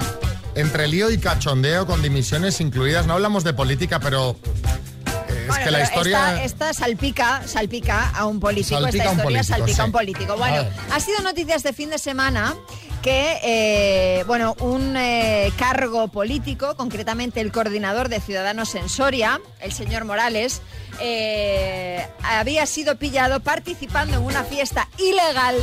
entre 0.56 0.88
lío 0.88 1.10
y 1.12 1.18
cachondeo 1.20 1.86
con 1.86 2.02
dimisiones 2.02 2.60
incluidas. 2.60 3.06
No 3.06 3.14
hablamos 3.14 3.44
de 3.44 3.54
política, 3.54 4.00
pero 4.00 4.32
eh, 4.32 5.42
es 5.42 5.48
Bueno, 5.48 5.64
que 5.66 5.72
la 5.72 5.84
historia... 5.84 6.44
Esta, 6.44 6.44
esta 6.44 6.74
salpica, 6.74 7.44
salpica 7.48 8.10
a 8.10 8.26
un 8.26 8.40
político. 8.40 8.82
Salpica 8.82 9.04
esta 9.04 9.12
historia 9.14 9.24
político, 9.24 9.58
salpica 9.58 9.82
a 9.82 9.86
un 9.86 9.92
político. 9.92 10.38
Bueno, 10.38 10.66
ha 10.92 11.00
sido 11.00 11.22
noticias 11.22 11.64
de 11.64 11.72
fin 11.72 11.92
de 11.92 12.00
semana 12.00 12.56
que, 13.04 13.40
eh, 13.44 14.24
bueno, 14.28 14.56
un 14.60 14.98
eh, 14.98 15.54
cargo 15.58 16.10
político, 16.10 16.76
concretamente 16.76 17.40
el 17.40 17.52
coordinador 17.52 18.10
de 18.10 18.20
Ciudadanos 18.20 18.76
en 18.76 18.90
Soria, 18.90 19.40
el 19.62 19.72
señor 19.72 20.04
Morales, 20.04 20.62
eh, 21.00 22.06
había 22.24 22.66
sido 22.66 22.98
pillado 22.98 23.40
participando 23.40 24.18
en 24.18 24.24
una 24.24 24.44
fiesta 24.44 24.90
ilegal 24.98 25.56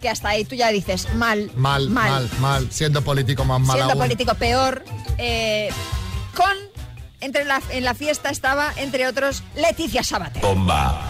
que 0.00 0.08
hasta 0.08 0.28
ahí 0.30 0.44
tú 0.44 0.54
ya 0.54 0.68
dices 0.68 1.12
mal, 1.14 1.50
Mal, 1.56 1.88
mal, 1.90 2.28
mal, 2.40 2.68
Siendo 2.70 3.02
político 3.02 3.44
más 3.44 3.60
mal 3.60 3.76
siendo 3.76 3.92
aún. 3.94 4.02
político 4.02 4.34
peor, 4.34 4.84
eh, 5.18 5.70
con 6.36 6.52
entre 7.20 7.44
la, 7.44 7.60
en 7.70 7.84
la 7.84 7.94
fiesta 7.94 8.30
estaba, 8.30 8.72
entre 8.76 9.08
otros, 9.08 9.42
Leticia 9.56 10.04
Sabater. 10.04 10.40
Bomba. 10.40 11.02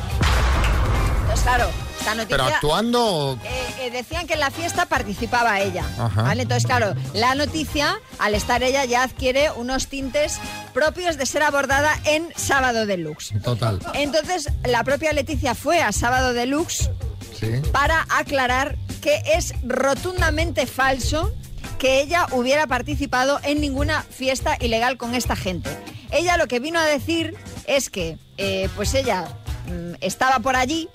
Entonces, 1.20 1.42
claro, 1.44 1.68
esta 1.98 2.14
noticia... 2.14 2.37
Pero 2.38 2.44
actuando... 2.46 3.38
eh, 3.44 3.66
eh, 3.83 3.90
decían 3.90 4.27
que 4.27 4.33
en 4.33 4.40
la 4.40 4.51
fiesta 4.51 4.87
participaba 4.87 5.61
ella. 5.61 5.85
Ajá. 5.98 6.22
¿vale? 6.22 6.42
Entonces, 6.44 6.64
claro, 6.64 6.94
la 7.12 7.35
noticia, 7.35 8.01
al 8.18 8.35
estar 8.35 8.62
ella, 8.62 8.87
ya 8.87 9.03
adquiere 9.03 9.51
unos 9.51 9.88
tintes 9.88 10.40
propios 10.72 11.18
de 11.18 11.27
ser 11.27 11.42
abordada 11.42 11.94
en 12.07 12.29
Sábado 12.37 12.87
Deluxe. 12.87 13.35
Total. 13.42 13.79
Entonces, 13.92 14.48
la 14.64 14.85
propia 14.85 15.12
Leticia 15.12 15.55
fue 15.55 15.83
a 15.83 15.92
Sábado 15.92 16.33
Deluxe 16.33 16.90
Sí. 17.38 17.62
para 17.72 18.07
aclarar 18.11 18.77
que 19.01 19.22
es 19.35 19.55
rotundamente 19.62 20.66
falso 20.66 21.33
que 21.79 22.01
ella 22.01 22.27
hubiera 22.33 22.66
participado 22.66 23.38
en 23.44 23.61
ninguna 23.61 24.03
fiesta 24.03 24.57
ilegal 24.61 24.96
con 24.96 25.14
esta 25.14 25.37
gente. 25.37 25.70
Ella 26.11 26.37
lo 26.37 26.48
que 26.48 26.59
vino 26.59 26.79
a 26.79 26.85
decir 26.85 27.37
es 27.66 27.90
que, 27.90 28.18
eh, 28.37 28.68
pues 28.74 28.94
ella 28.94 29.29
mm, 29.66 29.94
estaba 30.01 30.40
por 30.40 30.57
allí 30.57 30.88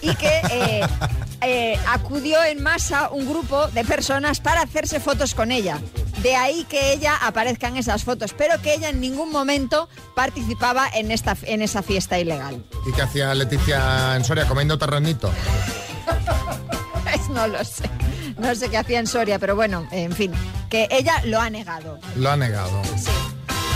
y 0.00 0.14
que 0.14 0.40
eh, 0.50 0.86
eh, 1.40 1.78
acudió 1.88 2.42
en 2.44 2.62
masa 2.62 3.10
un 3.10 3.28
grupo 3.28 3.66
de 3.68 3.84
personas 3.84 4.40
para 4.40 4.62
hacerse 4.62 5.00
fotos 5.00 5.34
con 5.34 5.50
ella. 5.50 5.80
De 6.22 6.36
ahí 6.36 6.64
que 6.68 6.92
ella 6.92 7.16
aparezca 7.20 7.68
en 7.68 7.76
esas 7.76 8.04
fotos, 8.04 8.32
pero 8.36 8.60
que 8.62 8.74
ella 8.74 8.90
en 8.90 9.00
ningún 9.00 9.30
momento 9.32 9.88
participaba 10.14 10.88
en, 10.94 11.10
esta, 11.10 11.36
en 11.42 11.62
esa 11.62 11.82
fiesta 11.82 12.18
ilegal. 12.18 12.64
¿Y 12.86 12.92
qué 12.92 13.02
hacía 13.02 13.34
Leticia 13.34 14.14
en 14.16 14.24
Soria 14.24 14.46
comiendo 14.46 14.78
terrenito? 14.78 15.32
Es- 17.14 17.28
no 17.28 17.46
lo 17.46 17.62
sé. 17.64 17.84
No 18.38 18.54
sé 18.54 18.70
qué 18.70 18.78
hacía 18.78 18.98
en 19.00 19.06
Soria, 19.06 19.38
pero 19.38 19.54
bueno, 19.56 19.86
en 19.90 20.12
fin, 20.12 20.32
que 20.70 20.88
ella 20.90 21.20
lo 21.24 21.40
ha 21.40 21.50
negado. 21.50 21.98
Lo 22.16 22.30
ha 22.30 22.36
negado. 22.36 22.80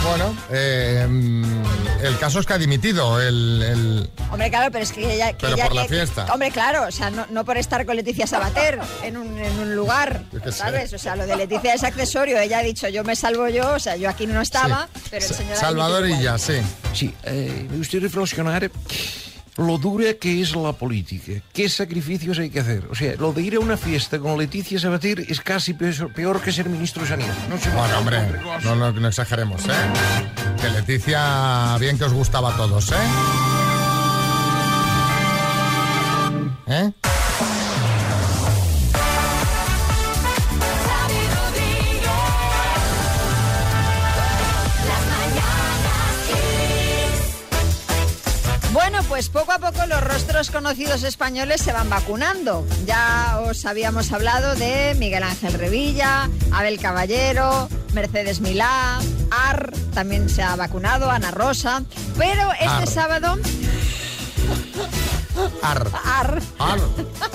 Bueno, 0.03 0.35
eh, 0.51 1.05
el 2.03 2.17
caso 2.19 2.39
es 2.39 2.45
que 2.45 2.53
ha 2.53 2.57
dimitido 2.57 3.21
el... 3.21 3.61
el- 3.63 4.09
Hombre, 4.31 4.49
claro, 4.49 4.71
pero 4.71 4.83
es 4.83 4.91
que 4.91 5.13
ella... 5.15 5.31
que 5.33 5.37
Pero 5.41 5.55
ella- 5.55 5.65
por 5.67 5.75
la 5.75 5.81
que- 5.83 5.89
fiesta. 5.89 6.25
Hombre, 6.33 6.51
claro, 6.51 6.85
o 6.87 6.91
sea, 6.91 7.09
no, 7.09 7.25
no 7.29 7.45
por 7.45 7.57
estar 7.57 7.85
con 7.85 7.95
Leticia 7.95 8.27
Sabater 8.27 8.79
en 9.03 9.17
un, 9.17 9.37
en 9.37 9.59
un 9.59 9.75
lugar, 9.75 10.23
qué 10.43 10.51
sé. 10.51 10.57
¿sabes? 10.59 10.93
O 10.93 10.97
sea, 10.97 11.15
lo 11.15 11.25
de 11.25 11.35
Leticia 11.35 11.73
es 11.73 11.83
accesorio. 11.83 12.37
Ella 12.39 12.59
ha 12.59 12.63
dicho, 12.63 12.87
yo 12.89 13.03
me 13.03 13.15
salvo 13.15 13.47
yo, 13.49 13.73
o 13.75 13.79
sea, 13.79 13.95
yo 13.95 14.09
aquí 14.09 14.27
no 14.27 14.41
estaba, 14.41 14.87
pero 15.09 15.25
el 15.25 15.33
señor... 15.33 15.57
Salvador 15.57 16.07
y 16.09 16.21
ya, 16.21 16.37
sí. 16.37 16.61
Sí, 16.93 17.13
eh, 17.23 17.67
me 17.69 17.77
gustaría 17.77 18.07
reflexionar 18.07 18.69
lo 19.57 19.77
dura 19.77 20.13
que 20.13 20.41
es 20.41 20.55
la 20.55 20.73
política, 20.73 21.41
qué 21.53 21.67
sacrificios 21.67 22.39
hay 22.39 22.49
que 22.49 22.59
hacer. 22.59 22.85
O 22.89 22.95
sea, 22.95 23.15
lo 23.15 23.33
de 23.33 23.41
ir 23.41 23.55
a 23.55 23.59
una 23.59 23.77
fiesta 23.77 24.19
con 24.19 24.37
Leticia 24.37 24.79
Sabater 24.79 25.19
es 25.19 25.41
casi 25.41 25.73
peor, 25.73 26.41
que 26.41 26.51
ser 26.51 26.69
ministro 26.69 27.01
de 27.03 27.09
Sanidad. 27.09 27.33
No 27.49 27.57
Bueno, 27.77 27.99
hombre, 27.99 28.19
no, 28.63 28.75
no, 28.75 28.91
no 28.91 29.07
exageremos, 29.07 29.65
¿eh? 29.65 29.71
Que 30.61 30.69
Leticia, 30.69 31.77
bien 31.79 31.97
que 31.97 32.05
os 32.05 32.13
gustaba 32.13 32.53
a 32.53 32.57
todos, 32.57 32.91
¿eh? 32.91 32.95
¿Eh? 36.67 36.91
Pues 49.17 49.29
poco 49.29 49.51
a 49.51 49.57
poco 49.57 49.83
los 49.87 49.99
rostros 50.03 50.51
conocidos 50.51 51.01
españoles 51.01 51.59
se 51.61 51.73
van 51.73 51.89
vacunando. 51.89 52.67
Ya 52.85 53.41
os 53.47 53.65
habíamos 53.65 54.11
hablado 54.11 54.53
de 54.53 54.93
Miguel 54.99 55.23
Ángel 55.23 55.53
Revilla, 55.53 56.29
Abel 56.51 56.79
Caballero, 56.79 57.67
Mercedes 57.93 58.41
Milá, 58.41 58.99
Ar 59.31 59.73
también 59.95 60.29
se 60.29 60.43
ha 60.43 60.55
vacunado, 60.55 61.09
Ana 61.09 61.31
Rosa. 61.31 61.81
Pero 62.15 62.51
este 62.51 62.67
Ar. 62.67 62.87
sábado, 62.87 63.39
Ar. 65.63 65.87
Ar, 66.05 66.41
Ar. 66.59 66.79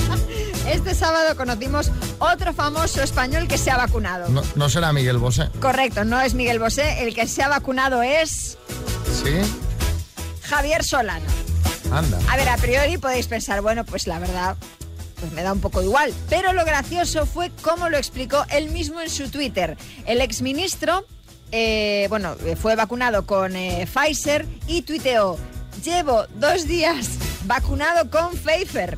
este 0.68 0.94
sábado 0.94 1.36
conocimos 1.36 1.90
otro 2.20 2.54
famoso 2.54 3.02
español 3.02 3.48
que 3.48 3.58
se 3.58 3.72
ha 3.72 3.76
vacunado. 3.76 4.28
No, 4.28 4.44
no 4.54 4.68
será 4.68 4.92
Miguel 4.92 5.18
Bosé. 5.18 5.48
Correcto, 5.60 6.04
no 6.04 6.20
es 6.20 6.34
Miguel 6.34 6.60
Bosé, 6.60 7.02
el 7.02 7.12
que 7.12 7.26
se 7.26 7.42
ha 7.42 7.48
vacunado 7.48 8.04
es 8.04 8.56
¿Sí? 9.24 9.34
Javier 10.44 10.84
Solana. 10.84 11.26
A 12.28 12.36
ver, 12.36 12.48
a 12.48 12.56
priori 12.56 12.96
podéis 12.96 13.26
pensar, 13.26 13.60
bueno, 13.60 13.84
pues 13.84 14.06
la 14.06 14.18
verdad, 14.18 14.56
pues 15.20 15.30
me 15.32 15.42
da 15.42 15.52
un 15.52 15.60
poco 15.60 15.82
igual. 15.82 16.12
Pero 16.28 16.52
lo 16.52 16.64
gracioso 16.64 17.26
fue 17.26 17.50
cómo 17.62 17.88
lo 17.88 17.98
explicó 17.98 18.44
él 18.50 18.70
mismo 18.70 19.00
en 19.00 19.10
su 19.10 19.30
Twitter. 19.30 19.76
El 20.06 20.20
exministro, 20.20 21.04
eh, 21.50 22.06
bueno, 22.08 22.34
fue 22.60 22.76
vacunado 22.76 23.26
con 23.26 23.54
eh, 23.56 23.86
Pfizer 23.92 24.46
y 24.66 24.82
tuiteó, 24.82 25.38
llevo 25.84 26.26
dos 26.36 26.66
días 26.66 27.10
vacunado 27.44 28.10
con 28.10 28.36
Pfizer. 28.36 28.96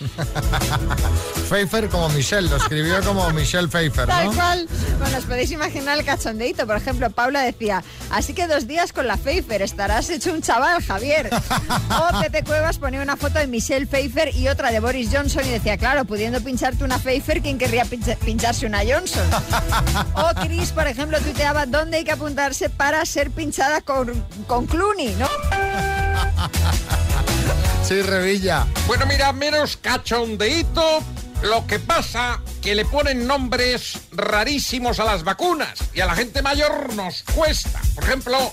Pfeiffer 1.48 1.88
como 1.88 2.08
Michelle, 2.10 2.48
lo 2.48 2.56
escribió 2.56 3.02
como 3.02 3.28
Michelle 3.30 3.68
Pfeiffer, 3.68 4.06
Tal 4.06 4.26
¿no? 4.26 4.32
cual. 4.32 4.68
Bueno, 4.98 5.18
os 5.18 5.24
podéis 5.24 5.50
imaginar 5.52 5.98
el 5.98 6.04
cachondeito. 6.04 6.66
Por 6.66 6.76
ejemplo, 6.76 7.10
Paula 7.10 7.40
decía, 7.42 7.82
así 8.10 8.34
que 8.34 8.46
dos 8.46 8.66
días 8.66 8.92
con 8.92 9.06
la 9.06 9.16
Pfeiffer, 9.16 9.62
estarás 9.62 10.10
hecho 10.10 10.32
un 10.32 10.42
chaval, 10.42 10.82
Javier. 10.82 11.30
O 11.88 12.20
Pepe 12.20 12.42
Cuevas 12.44 12.78
ponía 12.78 13.00
una 13.02 13.16
foto 13.16 13.38
de 13.38 13.46
Michelle 13.46 13.86
Pfeiffer 13.86 14.34
y 14.34 14.48
otra 14.48 14.70
de 14.70 14.80
Boris 14.80 15.08
Johnson 15.12 15.44
y 15.46 15.50
decía, 15.50 15.76
claro, 15.78 16.04
pudiendo 16.04 16.40
pincharte 16.40 16.84
una 16.84 16.98
Pfeiffer, 16.98 17.40
¿quién 17.42 17.58
querría 17.58 17.84
pincha- 17.84 18.16
pincharse 18.18 18.66
una 18.66 18.80
Johnson? 18.86 19.26
O 20.14 20.28
Chris, 20.42 20.70
por 20.72 20.86
ejemplo, 20.86 21.18
tuiteaba 21.20 21.66
dónde 21.66 21.98
hay 21.98 22.04
que 22.04 22.12
apuntarse 22.12 22.68
para 22.70 23.04
ser 23.06 23.30
pinchada 23.30 23.80
con, 23.80 24.24
con 24.46 24.66
Clooney, 24.66 25.14
¿no? 25.16 25.28
Sí, 27.86 28.02
Revilla. 28.02 28.66
Bueno, 28.88 29.06
mira, 29.06 29.32
menos 29.32 29.76
cachondeíto. 29.76 31.04
Lo 31.42 31.64
que 31.68 31.78
pasa 31.78 32.42
que 32.60 32.74
le 32.74 32.84
ponen 32.84 33.28
nombres 33.28 34.00
rarísimos 34.10 34.98
a 34.98 35.04
las 35.04 35.22
vacunas 35.22 35.78
y 35.94 36.00
a 36.00 36.06
la 36.06 36.16
gente 36.16 36.42
mayor 36.42 36.92
nos 36.94 37.22
cuesta. 37.22 37.80
Por 37.94 38.02
ejemplo, 38.02 38.52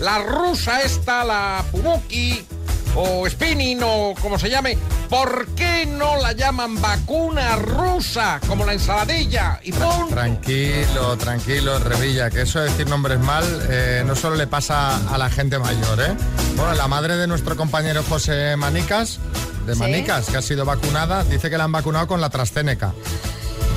la 0.00 0.18
rusa 0.18 0.82
esta, 0.82 1.22
la 1.22 1.64
Pumuki 1.70 2.44
o 2.94 3.28
Spinning 3.28 3.80
o 3.82 4.14
como 4.20 4.38
se 4.38 4.50
llame. 4.50 4.76
¿Por 5.08 5.46
qué 5.54 5.86
no 5.86 6.16
la 6.16 6.32
llaman 6.32 6.80
vacuna 6.80 7.56
rusa 7.56 8.40
como 8.46 8.64
la 8.64 8.72
ensaladilla? 8.72 9.60
Y 9.62 9.72
punto. 9.72 10.08
Tranquilo, 10.10 11.16
tranquilo, 11.18 11.78
Revilla, 11.78 12.30
que 12.30 12.42
eso 12.42 12.60
de 12.60 12.70
decir 12.70 12.88
nombres 12.88 13.18
mal 13.20 13.44
eh, 13.68 14.02
no 14.06 14.14
solo 14.16 14.36
le 14.36 14.46
pasa 14.46 14.96
a 15.12 15.18
la 15.18 15.28
gente 15.30 15.58
mayor, 15.58 16.00
¿eh? 16.00 16.14
Bueno, 16.56 16.74
la 16.74 16.88
madre 16.88 17.16
de 17.16 17.26
nuestro 17.26 17.56
compañero 17.56 18.02
José 18.08 18.56
Manicas, 18.56 19.18
de 19.66 19.74
Sí. 19.74 19.80
Manicas, 19.80 20.26
que 20.26 20.36
ha 20.38 20.42
sido 20.42 20.64
vacunada, 20.64 21.24
dice 21.24 21.50
que 21.50 21.58
la 21.58 21.64
han 21.64 21.72
vacunado 21.72 22.06
con 22.06 22.20
la 22.20 22.26
AstraZeneca. 22.28 22.92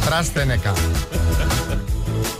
AstraZeneca. 0.01 0.73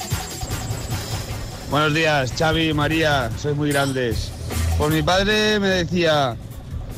Buenos 1.71 1.95
días, 1.95 2.31
Xavi 2.37 2.69
y 2.69 2.73
María, 2.75 3.31
sois 3.41 3.55
muy 3.55 3.71
grandes. 3.71 4.29
Pues 4.77 4.91
mi 4.91 5.01
padre 5.01 5.59
me 5.59 5.69
decía, 5.69 6.35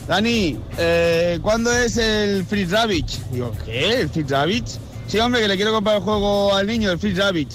Dani, 0.10 0.60
eh, 0.78 1.40
¿cuándo 1.42 1.72
es 1.72 1.96
el 1.96 2.46
Free 2.46 2.66
Rabbit? 2.66 3.08
Digo, 3.32 3.54
¿qué? 3.64 4.02
¿El 4.02 4.10
Free 4.10 4.26
Rabbit? 4.28 4.68
Sí, 5.08 5.20
hombre, 5.20 5.40
que 5.40 5.48
le 5.48 5.56
quiero 5.56 5.72
comprar 5.72 5.96
el 5.96 6.04
juego 6.04 6.54
al 6.54 6.68
niño, 6.68 6.92
el 6.92 7.00
Free 7.00 7.14
Rabbit. 7.14 7.50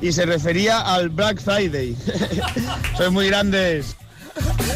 Y 0.00 0.12
se 0.12 0.24
refería 0.26 0.80
al 0.80 1.08
Black 1.10 1.40
Friday. 1.40 1.96
sois 2.96 3.10
muy 3.10 3.26
grandes. 3.28 3.96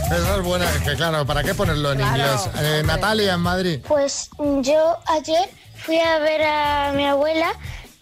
Esa 0.06 0.36
es 0.36 0.42
buena, 0.42 0.70
es 0.70 0.82
que 0.82 0.94
claro, 0.96 1.24
¿para 1.24 1.42
qué 1.42 1.54
ponerlo 1.54 1.92
en 1.92 1.98
Claro, 1.98 2.16
inglés? 2.16 2.50
Eh, 2.60 2.82
Natalia, 2.84 3.34
en 3.34 3.40
Madrid. 3.40 3.80
Pues 3.86 4.28
yo 4.60 4.98
ayer 5.06 5.48
fui 5.76 5.98
a 5.98 6.18
ver 6.18 6.42
a 6.42 6.92
mi 6.94 7.06
abuela 7.06 7.52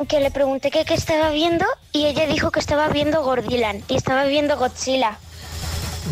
que 0.09 0.19
le 0.19 0.33
pregunté 0.33 0.71
qué 0.73 0.83
estaba 0.95 1.31
viendo 1.31 1.65
y 1.93 2.07
ella 2.07 2.27
dijo 2.27 2.51
que 2.51 2.59
estaba 2.59 2.89
viendo 2.89 3.23
Gordiland 3.23 3.85
y 3.89 3.95
estaba 3.95 4.25
viendo 4.25 4.57
Godzilla. 4.57 5.17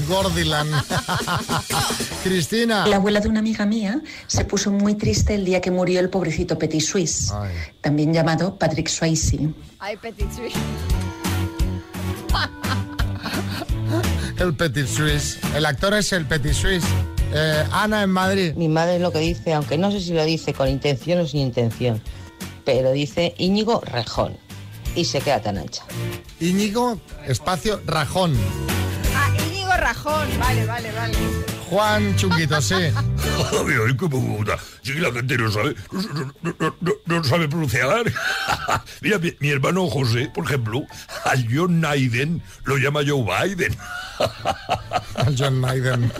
Gordiland. 0.08 0.72
Cristina. 2.22 2.86
La 2.86 2.96
abuela 2.96 3.18
de 3.20 3.28
una 3.28 3.40
amiga 3.40 3.66
mía 3.66 4.00
se 4.28 4.44
puso 4.44 4.70
muy 4.70 4.94
triste 4.94 5.34
el 5.34 5.44
día 5.44 5.60
que 5.60 5.72
murió 5.72 5.98
el 5.98 6.08
pobrecito 6.10 6.56
Petit 6.58 6.82
Suisse, 6.82 7.32
también 7.80 8.12
llamado 8.12 8.56
Patrick 8.56 8.86
Swayze. 8.88 9.48
Ay, 9.80 9.96
Petit 9.96 10.30
Suisse. 10.32 10.54
El 14.38 14.54
Petit 14.54 14.86
Suisse. 14.86 15.38
El 15.54 15.66
actor 15.66 15.94
es 15.94 16.12
el 16.12 16.24
Petit 16.24 16.54
Suisse. 16.54 16.86
Eh, 17.32 17.64
Ana, 17.72 18.02
en 18.02 18.10
Madrid. 18.10 18.54
Mi 18.54 18.68
madre 18.68 18.98
lo 18.98 19.12
que 19.12 19.18
dice, 19.18 19.52
aunque 19.52 19.76
no 19.78 19.92
sé 19.92 20.00
si 20.00 20.12
lo 20.12 20.24
dice 20.24 20.54
con 20.54 20.68
intención 20.68 21.20
o 21.20 21.26
sin 21.26 21.40
intención, 21.40 22.02
pero 22.64 22.90
dice 22.92 23.34
Íñigo 23.38 23.80
Rejón 23.82 24.36
y 24.94 25.04
se 25.04 25.20
queda 25.20 25.40
tan 25.40 25.58
ancha. 25.58 25.84
Íñigo, 26.40 26.98
espacio, 27.26 27.80
Rajón. 27.86 28.36
Ah, 29.14 29.30
Íñigo 29.46 29.72
Rajón. 29.76 30.28
Vale, 30.38 30.66
vale, 30.66 30.90
vale. 30.92 31.59
Juan 31.70 32.16
Chunguito, 32.16 32.60
sí. 32.60 32.74
Ay, 32.74 32.92
ay, 33.86 33.96
qué 33.96 34.08
puta. 34.08 34.58
Sí 34.82 34.92
que 34.94 35.00
la 35.00 35.12
gente 35.12 35.38
no 35.38 35.50
sabe, 35.52 35.74
no, 35.92 36.02
no- 36.42 36.54
no- 36.58 36.76
no- 36.80 36.92
no 37.06 37.24
sabe 37.24 37.48
pronunciar. 37.48 38.04
Mira, 39.00 39.18
mi, 39.18 39.34
mi 39.38 39.50
hermano 39.50 39.88
José, 39.88 40.30
por 40.34 40.44
ejemplo, 40.46 40.82
a 41.24 41.32
John 41.50 41.80
Naiden 41.80 42.42
lo 42.64 42.76
llama 42.76 43.00
Joe 43.06 43.22
Biden. 43.24 43.76
Al 45.14 45.36
John 45.38 45.60
Maiden. 45.60 46.12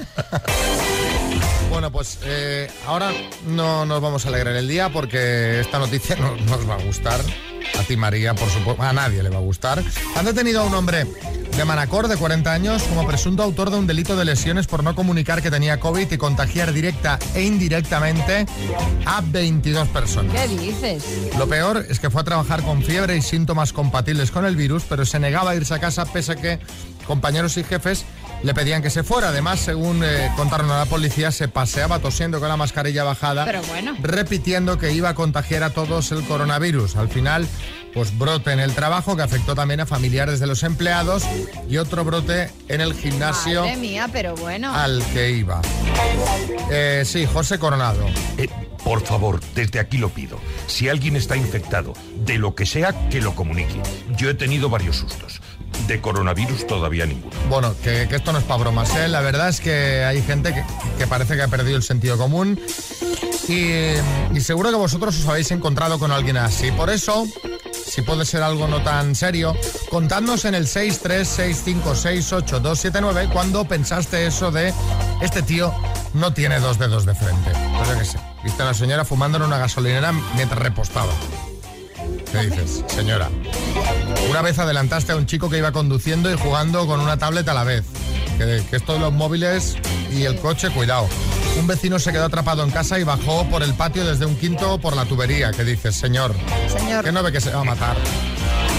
Bueno, 1.70 1.90
pues 1.92 2.18
eh, 2.24 2.70
ahora 2.86 3.12
no 3.46 3.84
nos 3.86 4.00
vamos 4.00 4.24
a 4.24 4.28
alegrar 4.28 4.54
el 4.56 4.68
día 4.68 4.88
porque 4.92 5.60
esta 5.60 5.78
noticia 5.78 6.16
no 6.16 6.36
nos 6.36 6.68
va 6.68 6.74
a 6.74 6.82
gustar. 6.82 7.20
A 7.78 7.82
ti, 7.84 7.96
María, 7.96 8.34
por 8.34 8.48
supuesto. 8.50 8.82
A 8.82 8.92
nadie 8.92 9.22
le 9.22 9.28
va 9.30 9.36
a 9.38 9.42
gustar. 9.42 9.82
Han 10.16 10.24
detenido 10.24 10.60
a 10.62 10.64
un 10.64 10.74
hombre 10.74 11.06
de 11.56 11.64
Manacor 11.64 12.08
de 12.08 12.16
40 12.16 12.52
años 12.52 12.82
como 12.84 13.06
presunto 13.06 13.42
autor 13.42 13.70
de 13.70 13.78
un 13.78 13.86
delito 13.86 14.16
de 14.16 14.24
lesiones 14.24 14.66
por 14.66 14.82
no 14.82 14.94
comunicar 14.94 15.42
que 15.42 15.50
tenía 15.50 15.80
COVID 15.80 16.10
y 16.10 16.16
contagiar 16.16 16.72
directa 16.72 17.18
e 17.34 17.42
indirectamente 17.42 18.46
a 19.04 19.20
22 19.20 19.88
personas. 19.88 20.34
¿Qué 20.34 20.48
dices? 20.48 21.04
Lo 21.38 21.48
peor 21.48 21.86
es 21.88 22.00
que 22.00 22.10
fue 22.10 22.22
a 22.22 22.24
trabajar 22.24 22.62
con 22.62 22.82
fiebre 22.82 23.16
y 23.16 23.22
síntomas 23.22 23.72
compatibles 23.72 24.30
con 24.30 24.44
el 24.44 24.56
virus, 24.56 24.84
pero 24.88 25.04
se 25.04 25.18
negaba 25.18 25.50
a 25.50 25.56
irse 25.56 25.74
a 25.74 25.78
casa 25.78 26.04
pese 26.04 26.32
a 26.32 26.36
que 26.36 26.58
compañeros 27.06 27.56
y 27.56 27.64
jefes 27.64 28.04
le 28.42 28.54
pedían 28.54 28.82
que 28.82 28.90
se 28.90 29.02
fuera. 29.02 29.28
Además, 29.28 29.60
según 29.60 30.02
eh, 30.04 30.30
contaron 30.36 30.70
a 30.70 30.78
la 30.78 30.86
policía, 30.86 31.30
se 31.32 31.48
paseaba 31.48 31.98
tosiendo 31.98 32.40
con 32.40 32.48
la 32.48 32.56
mascarilla 32.56 33.04
bajada, 33.04 33.44
Pero 33.44 33.62
bueno. 33.68 33.96
repitiendo 34.02 34.78
que 34.78 34.92
iba 34.92 35.08
a 35.10 35.14
contagiar 35.14 35.62
a 35.62 35.70
todos 35.70 36.12
el 36.12 36.22
coronavirus. 36.24 36.96
Al 36.96 37.08
final, 37.08 37.46
pues 37.94 38.16
brote 38.16 38.52
en 38.52 38.60
el 38.60 38.72
trabajo 38.74 39.16
que 39.16 39.22
afectó 39.22 39.54
también 39.54 39.80
a 39.80 39.86
familiares 39.86 40.40
de 40.40 40.46
los 40.46 40.62
empleados 40.62 41.24
y 41.68 41.76
otro 41.78 42.04
brote 42.04 42.50
en 42.68 42.80
el 42.80 42.94
gimnasio 42.94 43.62
Madre 43.62 43.76
mía, 43.76 44.08
pero 44.12 44.34
bueno. 44.36 44.74
al 44.74 45.02
que 45.12 45.30
iba. 45.30 45.60
Eh, 46.70 47.02
sí, 47.04 47.26
José 47.26 47.58
Coronado. 47.58 48.06
Eh, 48.38 48.48
por 48.84 49.02
favor, 49.04 49.40
desde 49.54 49.78
aquí 49.80 49.98
lo 49.98 50.08
pido. 50.08 50.38
Si 50.66 50.88
alguien 50.88 51.16
está 51.16 51.36
infectado, 51.36 51.92
de 52.24 52.38
lo 52.38 52.54
que 52.54 52.64
sea, 52.64 53.08
que 53.10 53.20
lo 53.20 53.34
comunique. 53.34 53.80
Yo 54.16 54.30
he 54.30 54.34
tenido 54.34 54.70
varios 54.70 54.96
sustos. 54.96 55.40
De 55.86 56.00
coronavirus 56.00 56.66
todavía 56.66 57.06
ninguno. 57.06 57.34
Bueno, 57.48 57.74
que, 57.82 58.08
que 58.08 58.16
esto 58.16 58.32
no 58.32 58.38
es 58.38 58.44
para 58.44 58.60
bromas, 58.60 58.94
¿eh? 58.96 59.08
La 59.08 59.20
verdad 59.20 59.48
es 59.48 59.60
que 59.60 60.04
hay 60.04 60.22
gente 60.22 60.64
que, 60.98 61.06
parece 61.06 61.36
que 61.36 61.42
ha 61.42 61.48
perdido 61.48 61.76
el 61.76 61.82
sentido 61.82 62.16
común 62.16 62.58
y, 63.48 63.94
seguro 64.40 64.70
que 64.70 64.76
vosotros 64.76 65.18
os 65.18 65.26
habéis 65.26 65.50
encontrado 65.50 65.98
con 65.98 66.12
alguien 66.12 66.36
así. 66.36 66.70
Por 66.72 66.90
eso, 66.90 67.26
si 67.86 68.02
puede 68.02 68.24
ser 68.24 68.42
algo 68.42 68.68
no 68.68 68.82
tan 68.82 69.14
serio, 69.14 69.56
contadnos 69.90 70.44
en 70.44 70.54
el 70.54 70.66
636568279 70.66 73.32
cuando 73.32 73.64
pensaste 73.64 74.26
eso 74.26 74.52
de 74.52 74.74
este 75.20 75.42
tío 75.42 75.74
no 76.14 76.32
tiene 76.32 76.60
dos 76.60 76.78
dedos 76.78 77.04
de 77.06 77.14
frente. 77.14 77.50
Pues 77.76 77.88
yo 77.88 77.98
qué 77.98 78.04
sé, 78.04 78.18
viste 78.44 78.62
a 78.62 78.66
la 78.66 78.74
señora 78.74 79.04
fumando 79.04 79.38
en 79.38 79.44
una 79.44 79.58
gasolinera 79.58 80.12
mientras 80.36 80.60
repostaba. 80.60 81.12
¿Qué 82.32 82.46
dices, 82.46 82.84
señora? 82.88 83.28
Una 84.28 84.42
vez 84.42 84.58
adelantaste 84.58 85.12
a 85.12 85.16
un 85.16 85.26
chico 85.26 85.50
que 85.50 85.58
iba 85.58 85.72
conduciendo 85.72 86.32
y 86.32 86.36
jugando 86.36 86.86
con 86.86 87.00
una 87.00 87.16
tablet 87.16 87.48
a 87.48 87.54
la 87.54 87.64
vez. 87.64 87.84
Que, 88.38 88.62
que 88.68 88.76
esto 88.76 88.94
de 88.94 89.00
los 89.00 89.12
móviles 89.12 89.76
y 90.16 90.24
el 90.24 90.36
coche, 90.36 90.70
cuidado. 90.70 91.06
Un 91.58 91.66
vecino 91.66 91.98
se 91.98 92.12
quedó 92.12 92.26
atrapado 92.26 92.62
en 92.62 92.70
casa 92.70 92.98
y 92.98 93.04
bajó 93.04 93.44
por 93.50 93.62
el 93.62 93.74
patio 93.74 94.04
desde 94.04 94.24
un 94.24 94.36
quinto 94.36 94.78
por 94.78 94.96
la 94.96 95.04
tubería. 95.04 95.50
¿Qué 95.50 95.64
dices, 95.64 95.96
señor? 95.96 96.34
Señor. 96.68 97.04
Que 97.04 97.12
no 97.12 97.22
ve 97.22 97.32
que 97.32 97.40
se 97.40 97.50
va 97.50 97.60
a 97.60 97.64
matar. 97.64 97.96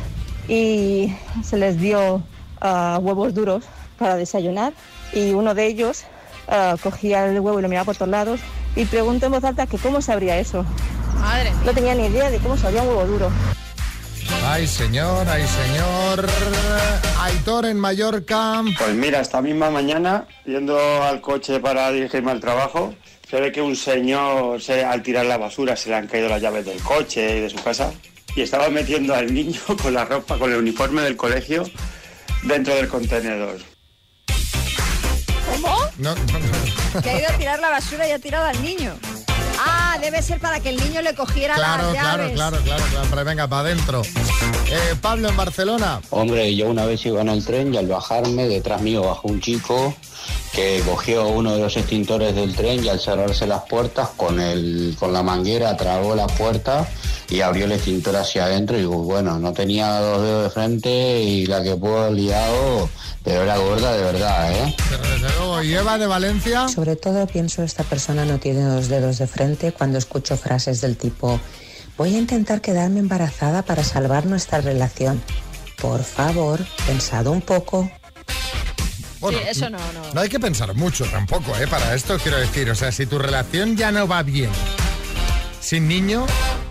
y 0.48 1.12
se 1.44 1.56
les 1.56 1.78
dio 1.78 2.22
ah, 2.60 2.98
huevos 3.00 3.34
duros 3.34 3.64
para 3.98 4.16
desayunar 4.16 4.72
y 5.12 5.32
uno 5.32 5.54
de 5.54 5.66
ellos 5.66 6.04
ah, 6.48 6.76
cogía 6.82 7.26
el 7.26 7.40
huevo 7.40 7.58
y 7.58 7.62
lo 7.62 7.68
miraba 7.68 7.84
por 7.84 7.96
todos 7.96 8.10
lados. 8.10 8.40
Y 8.74 8.84
pregunto 8.84 9.26
en 9.26 9.32
voz 9.32 9.44
alta 9.44 9.66
que 9.66 9.78
cómo 9.78 10.02
sabría 10.02 10.38
eso. 10.38 10.64
Madre 11.20 11.50
No 11.64 11.72
tenía 11.72 11.94
ni 11.94 12.06
idea 12.06 12.30
de 12.30 12.38
cómo 12.38 12.56
sabría 12.56 12.82
un 12.82 12.88
huevo 12.88 13.06
duro. 13.06 13.30
Ay, 14.48 14.66
señor, 14.66 15.28
ay, 15.28 15.44
señor. 15.46 16.26
Aitor 17.20 17.66
en 17.66 17.78
Mallorca. 17.78 18.62
Pues 18.78 18.94
mira, 18.94 19.20
esta 19.20 19.42
misma 19.42 19.70
mañana, 19.70 20.26
yendo 20.44 20.78
al 21.02 21.20
coche 21.20 21.58
para 21.60 21.90
dirigirme 21.90 22.30
al 22.30 22.40
trabajo, 22.40 22.94
se 23.28 23.40
ve 23.40 23.50
que 23.52 23.60
un 23.60 23.74
señor, 23.76 24.62
se- 24.62 24.84
al 24.84 25.02
tirar 25.02 25.26
la 25.26 25.36
basura, 25.36 25.76
se 25.76 25.90
le 25.90 25.96
han 25.96 26.06
caído 26.06 26.28
las 26.28 26.40
llaves 26.40 26.64
del 26.64 26.80
coche 26.80 27.38
y 27.38 27.40
de 27.40 27.50
su 27.50 27.56
casa. 27.62 27.92
Y 28.36 28.42
estaba 28.42 28.68
metiendo 28.70 29.14
al 29.14 29.32
niño 29.32 29.60
con 29.82 29.92
la 29.92 30.04
ropa, 30.04 30.38
con 30.38 30.50
el 30.52 30.58
uniforme 30.58 31.02
del 31.02 31.16
colegio, 31.16 31.68
dentro 32.44 32.74
del 32.74 32.88
contenedor. 32.88 33.58
¿Cómo? 35.50 35.76
No, 35.98 36.14
no, 36.14 37.02
Que 37.02 37.10
ha 37.10 37.18
ido 37.18 37.28
a 37.28 37.32
tirar 37.38 37.58
la 37.60 37.70
basura 37.70 38.08
y 38.08 38.12
ha 38.12 38.18
tirado 38.18 38.46
al 38.46 38.62
niño. 38.62 38.94
Ah, 39.58 39.98
debe 40.00 40.22
ser 40.22 40.38
para 40.40 40.60
que 40.60 40.68
el 40.70 40.76
niño 40.76 41.02
le 41.02 41.14
cogiera 41.14 41.54
Claro, 41.54 41.92
las 41.92 41.92
claro, 41.92 42.22
llaves. 42.24 42.34
claro, 42.34 42.58
claro, 42.62 42.84
claro. 42.90 43.06
Pero 43.10 43.24
venga, 43.24 43.48
para 43.48 43.60
adentro. 43.62 44.02
Eh, 44.70 44.96
Pablo 45.00 45.28
en 45.28 45.36
Barcelona. 45.36 46.00
Hombre, 46.10 46.54
yo 46.54 46.68
una 46.68 46.86
vez 46.86 47.04
iba 47.06 47.20
en 47.20 47.28
el 47.28 47.44
tren 47.44 47.72
y 47.72 47.76
al 47.76 47.86
bajarme, 47.86 48.48
detrás 48.48 48.82
mío 48.82 49.02
bajó 49.02 49.28
un 49.28 49.40
chico 49.40 49.94
que 50.52 50.82
cogió 50.86 51.28
uno 51.28 51.54
de 51.54 51.60
los 51.60 51.76
extintores 51.76 52.34
del 52.34 52.54
tren 52.54 52.84
y 52.84 52.88
al 52.88 52.98
cerrarse 52.98 53.46
las 53.46 53.62
puertas 53.64 54.08
con, 54.16 54.40
el, 54.40 54.96
con 54.98 55.12
la 55.12 55.22
manguera 55.22 55.76
tragó 55.76 56.14
la 56.14 56.26
puerta 56.26 56.88
y 57.28 57.42
abrió 57.42 57.66
el 57.66 57.72
extintor 57.72 58.16
hacia 58.16 58.46
adentro 58.46 58.78
y 58.78 58.84
bueno, 58.84 59.38
no 59.38 59.52
tenía 59.52 60.00
dos 60.00 60.22
dedos 60.22 60.44
de 60.44 60.50
frente 60.50 61.22
y 61.22 61.46
la 61.46 61.62
que 61.62 61.76
pudo 61.76 62.10
liado, 62.10 62.88
pero 63.22 63.42
era 63.42 63.58
gorda 63.58 63.92
de 63.92 64.02
verdad, 64.02 64.52
¿eh? 64.52 64.76
Y 65.64 65.74
Eva 65.74 65.98
de 65.98 66.06
Valencia. 66.06 66.68
Sobre 66.68 66.96
todo 66.96 67.26
pienso 67.26 67.62
esta 67.62 67.84
persona 67.84 68.24
no 68.24 68.38
tiene 68.38 68.62
dos 68.62 68.88
dedos 68.88 69.18
de 69.18 69.26
frente 69.26 69.72
cuando 69.72 69.98
escucho 69.98 70.36
frases 70.36 70.80
del 70.80 70.96
tipo 70.96 71.40
voy 71.96 72.14
a 72.14 72.18
intentar 72.18 72.60
quedarme 72.60 73.00
embarazada 73.00 73.62
para 73.62 73.84
salvar 73.84 74.26
nuestra 74.26 74.60
relación. 74.60 75.22
Por 75.80 76.02
favor, 76.02 76.64
pensado 76.86 77.32
un 77.32 77.42
poco. 77.42 77.90
Bueno, 79.20 79.38
sí, 79.38 79.44
eso 79.48 79.70
no, 79.70 79.78
no. 79.78 80.14
No 80.14 80.20
hay 80.20 80.28
que 80.28 80.38
pensar 80.38 80.74
mucho 80.74 81.04
tampoco, 81.06 81.56
¿eh? 81.56 81.66
Para 81.66 81.94
esto 81.94 82.18
quiero 82.18 82.38
decir, 82.38 82.70
o 82.70 82.74
sea, 82.74 82.92
si 82.92 83.06
tu 83.06 83.18
relación 83.18 83.76
ya 83.76 83.90
no 83.90 84.06
va 84.06 84.22
bien 84.22 84.50
sin 85.66 85.88
niño, 85.88 86.24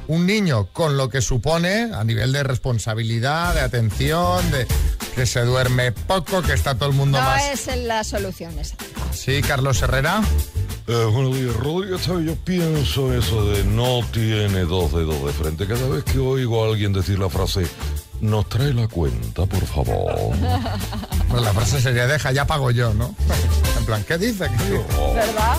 un 0.07 0.25
niño 0.25 0.67
con 0.71 0.95
lo 0.95 1.09
que 1.09 1.19
supone 1.19 1.91
a 1.93 2.05
nivel 2.05 2.31
de 2.31 2.43
responsabilidad, 2.43 3.53
de 3.53 3.59
atención, 3.59 4.49
de 4.51 4.65
que 5.15 5.25
se 5.25 5.41
duerme 5.41 5.91
poco, 5.91 6.41
que 6.41 6.53
está 6.53 6.75
todo 6.75 6.89
el 6.89 6.95
mundo 6.95 7.19
No 7.19 7.25
más... 7.25 7.43
es 7.51 7.67
en 7.67 7.89
la 7.89 8.05
solución 8.05 8.57
esa. 8.57 8.77
Sí, 9.11 9.41
Carlos 9.41 9.81
Herrera. 9.81 10.21
Eh, 10.87 11.05
buenos 11.05 11.35
días, 11.35 11.55
Rodríguez. 11.55 12.01
¿sabe? 12.01 12.25
Yo 12.25 12.35
pienso 12.35 13.11
eso 13.11 13.49
de 13.49 13.63
no 13.63 14.01
tiene 14.11 14.65
dos 14.65 14.93
dedos 14.93 15.25
de 15.25 15.33
frente. 15.33 15.67
Cada 15.67 15.87
vez 15.87 16.03
que 16.03 16.19
oigo 16.19 16.63
a 16.63 16.67
alguien 16.69 16.93
decir 16.93 17.17
la 17.17 17.27
frase, 17.27 17.67
nos 18.21 18.47
trae 18.47 18.71
la 18.71 18.87
cuenta, 18.87 19.45
por 19.45 19.65
favor. 19.65 20.13
Pues 21.27 21.41
la 21.41 21.53
frase 21.53 21.81
sería, 21.81 22.05
deja, 22.05 22.31
ya 22.31 22.45
pago 22.45 22.69
yo, 22.69 22.93
¿no? 22.93 23.15
En 23.79 23.85
plan, 23.85 24.03
¿qué 24.03 24.17
dice? 24.17 24.47
¿Qué 24.47 24.63
dice? 24.63 24.85
¿Verdad? 25.15 25.57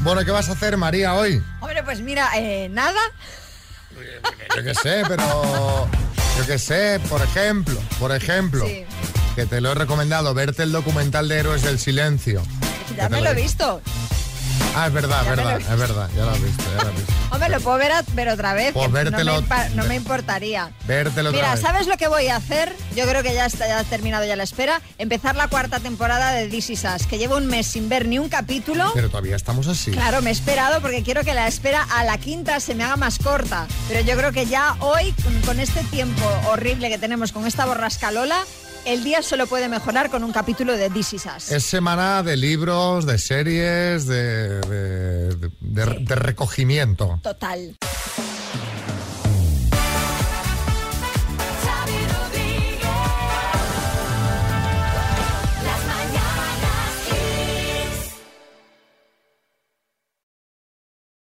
Bueno, 0.00 0.24
¿qué 0.24 0.30
vas 0.30 0.48
a 0.48 0.52
hacer, 0.52 0.76
María, 0.78 1.14
hoy? 1.14 1.42
Hombre, 1.60 1.82
pues 1.82 2.00
mira, 2.00 2.30
eh, 2.36 2.68
nada. 2.70 2.98
Yo 4.56 4.64
qué 4.64 4.74
sé, 4.74 5.02
pero... 5.06 5.86
Yo 6.38 6.46
qué 6.46 6.58
sé, 6.58 7.00
por 7.08 7.20
ejemplo, 7.20 7.78
por 7.98 8.12
ejemplo, 8.12 8.64
Sí. 8.66 8.84
que 9.34 9.46
te 9.46 9.60
lo 9.60 9.72
he 9.72 9.74
recomendado, 9.74 10.32
verte 10.34 10.62
el 10.62 10.72
documental 10.72 11.28
de 11.28 11.38
Héroes 11.38 11.62
del 11.62 11.78
Silencio. 11.78 12.42
Ya 12.96 13.08
me 13.08 13.20
lo 13.20 13.30
he 13.30 13.34
visto. 13.34 13.80
Ah, 14.80 14.86
es 14.86 14.92
verdad, 14.92 15.22
es 15.22 15.28
verdad, 15.28 15.60
es 15.60 15.78
verdad, 15.78 16.10
ya 16.16 16.24
lo 16.24 16.30
has 16.30 16.40
visto, 16.42 16.62
ya 16.76 16.82
lo 16.84 16.88
has 16.90 16.94
visto. 16.96 17.12
Hombre, 17.30 17.48
lo 17.50 17.60
puedo 17.60 17.78
ver, 17.78 17.92
a- 17.92 18.04
ver 18.14 18.28
otra 18.28 18.54
vez. 18.54 18.72
Pues 18.72 18.90
vértelo- 18.90 19.24
no, 19.24 19.40
me, 19.42 19.46
impa- 19.48 19.70
no 19.70 19.84
me 19.84 19.94
importaría. 19.96 20.70
Vértelo 20.86 21.30
otra 21.30 21.40
Mira, 21.42 21.52
vez. 21.54 21.60
¿sabes 21.60 21.86
lo 21.88 21.96
que 21.96 22.06
voy 22.08 22.28
a 22.28 22.36
hacer? 22.36 22.72
Yo 22.94 23.04
creo 23.06 23.22
que 23.24 23.34
ya 23.34 23.46
está 23.46 23.66
ya 23.66 23.80
ha 23.80 23.84
terminado 23.84 24.24
ya 24.24 24.36
la 24.36 24.44
espera. 24.44 24.80
Empezar 24.98 25.34
la 25.36 25.48
cuarta 25.48 25.80
temporada 25.80 26.30
de 26.32 26.46
This 26.48 26.70
Is 26.70 26.84
Us, 26.84 27.06
que 27.06 27.18
llevo 27.18 27.36
un 27.36 27.46
mes 27.48 27.66
sin 27.66 27.88
ver 27.88 28.06
ni 28.06 28.18
un 28.20 28.28
capítulo. 28.28 28.90
Pero 28.94 29.08
todavía 29.10 29.34
estamos 29.36 29.66
así. 29.66 29.90
Claro, 29.90 30.22
me 30.22 30.30
he 30.30 30.32
esperado 30.32 30.80
porque 30.80 31.02
quiero 31.02 31.24
que 31.24 31.34
la 31.34 31.48
espera 31.48 31.82
a 31.82 32.04
la 32.04 32.16
quinta 32.18 32.60
se 32.60 32.74
me 32.74 32.84
haga 32.84 32.96
más 32.96 33.18
corta. 33.18 33.66
Pero 33.88 34.00
yo 34.02 34.16
creo 34.16 34.32
que 34.32 34.46
ya 34.46 34.76
hoy, 34.80 35.12
con, 35.24 35.40
con 35.42 35.60
este 35.60 35.82
tiempo 35.84 36.24
horrible 36.50 36.88
que 36.88 36.98
tenemos, 36.98 37.32
con 37.32 37.46
esta 37.46 37.66
borrascalola, 37.66 38.38
el 38.84 39.04
día 39.04 39.22
solo 39.22 39.46
puede 39.46 39.68
mejorar 39.68 40.10
con 40.10 40.24
un 40.24 40.32
capítulo 40.32 40.76
de 40.76 40.90
This 40.90 41.14
Is 41.14 41.26
Us. 41.36 41.50
Es 41.52 41.64
semana 41.64 42.22
de 42.22 42.36
libros, 42.36 43.06
de 43.06 43.18
series, 43.18 44.06
de, 44.06 44.60
de- 44.60 45.34
de- 45.36 45.50
de- 45.60 45.96
de 46.00 46.14
recogimiento. 46.14 47.20
Total. 47.22 47.76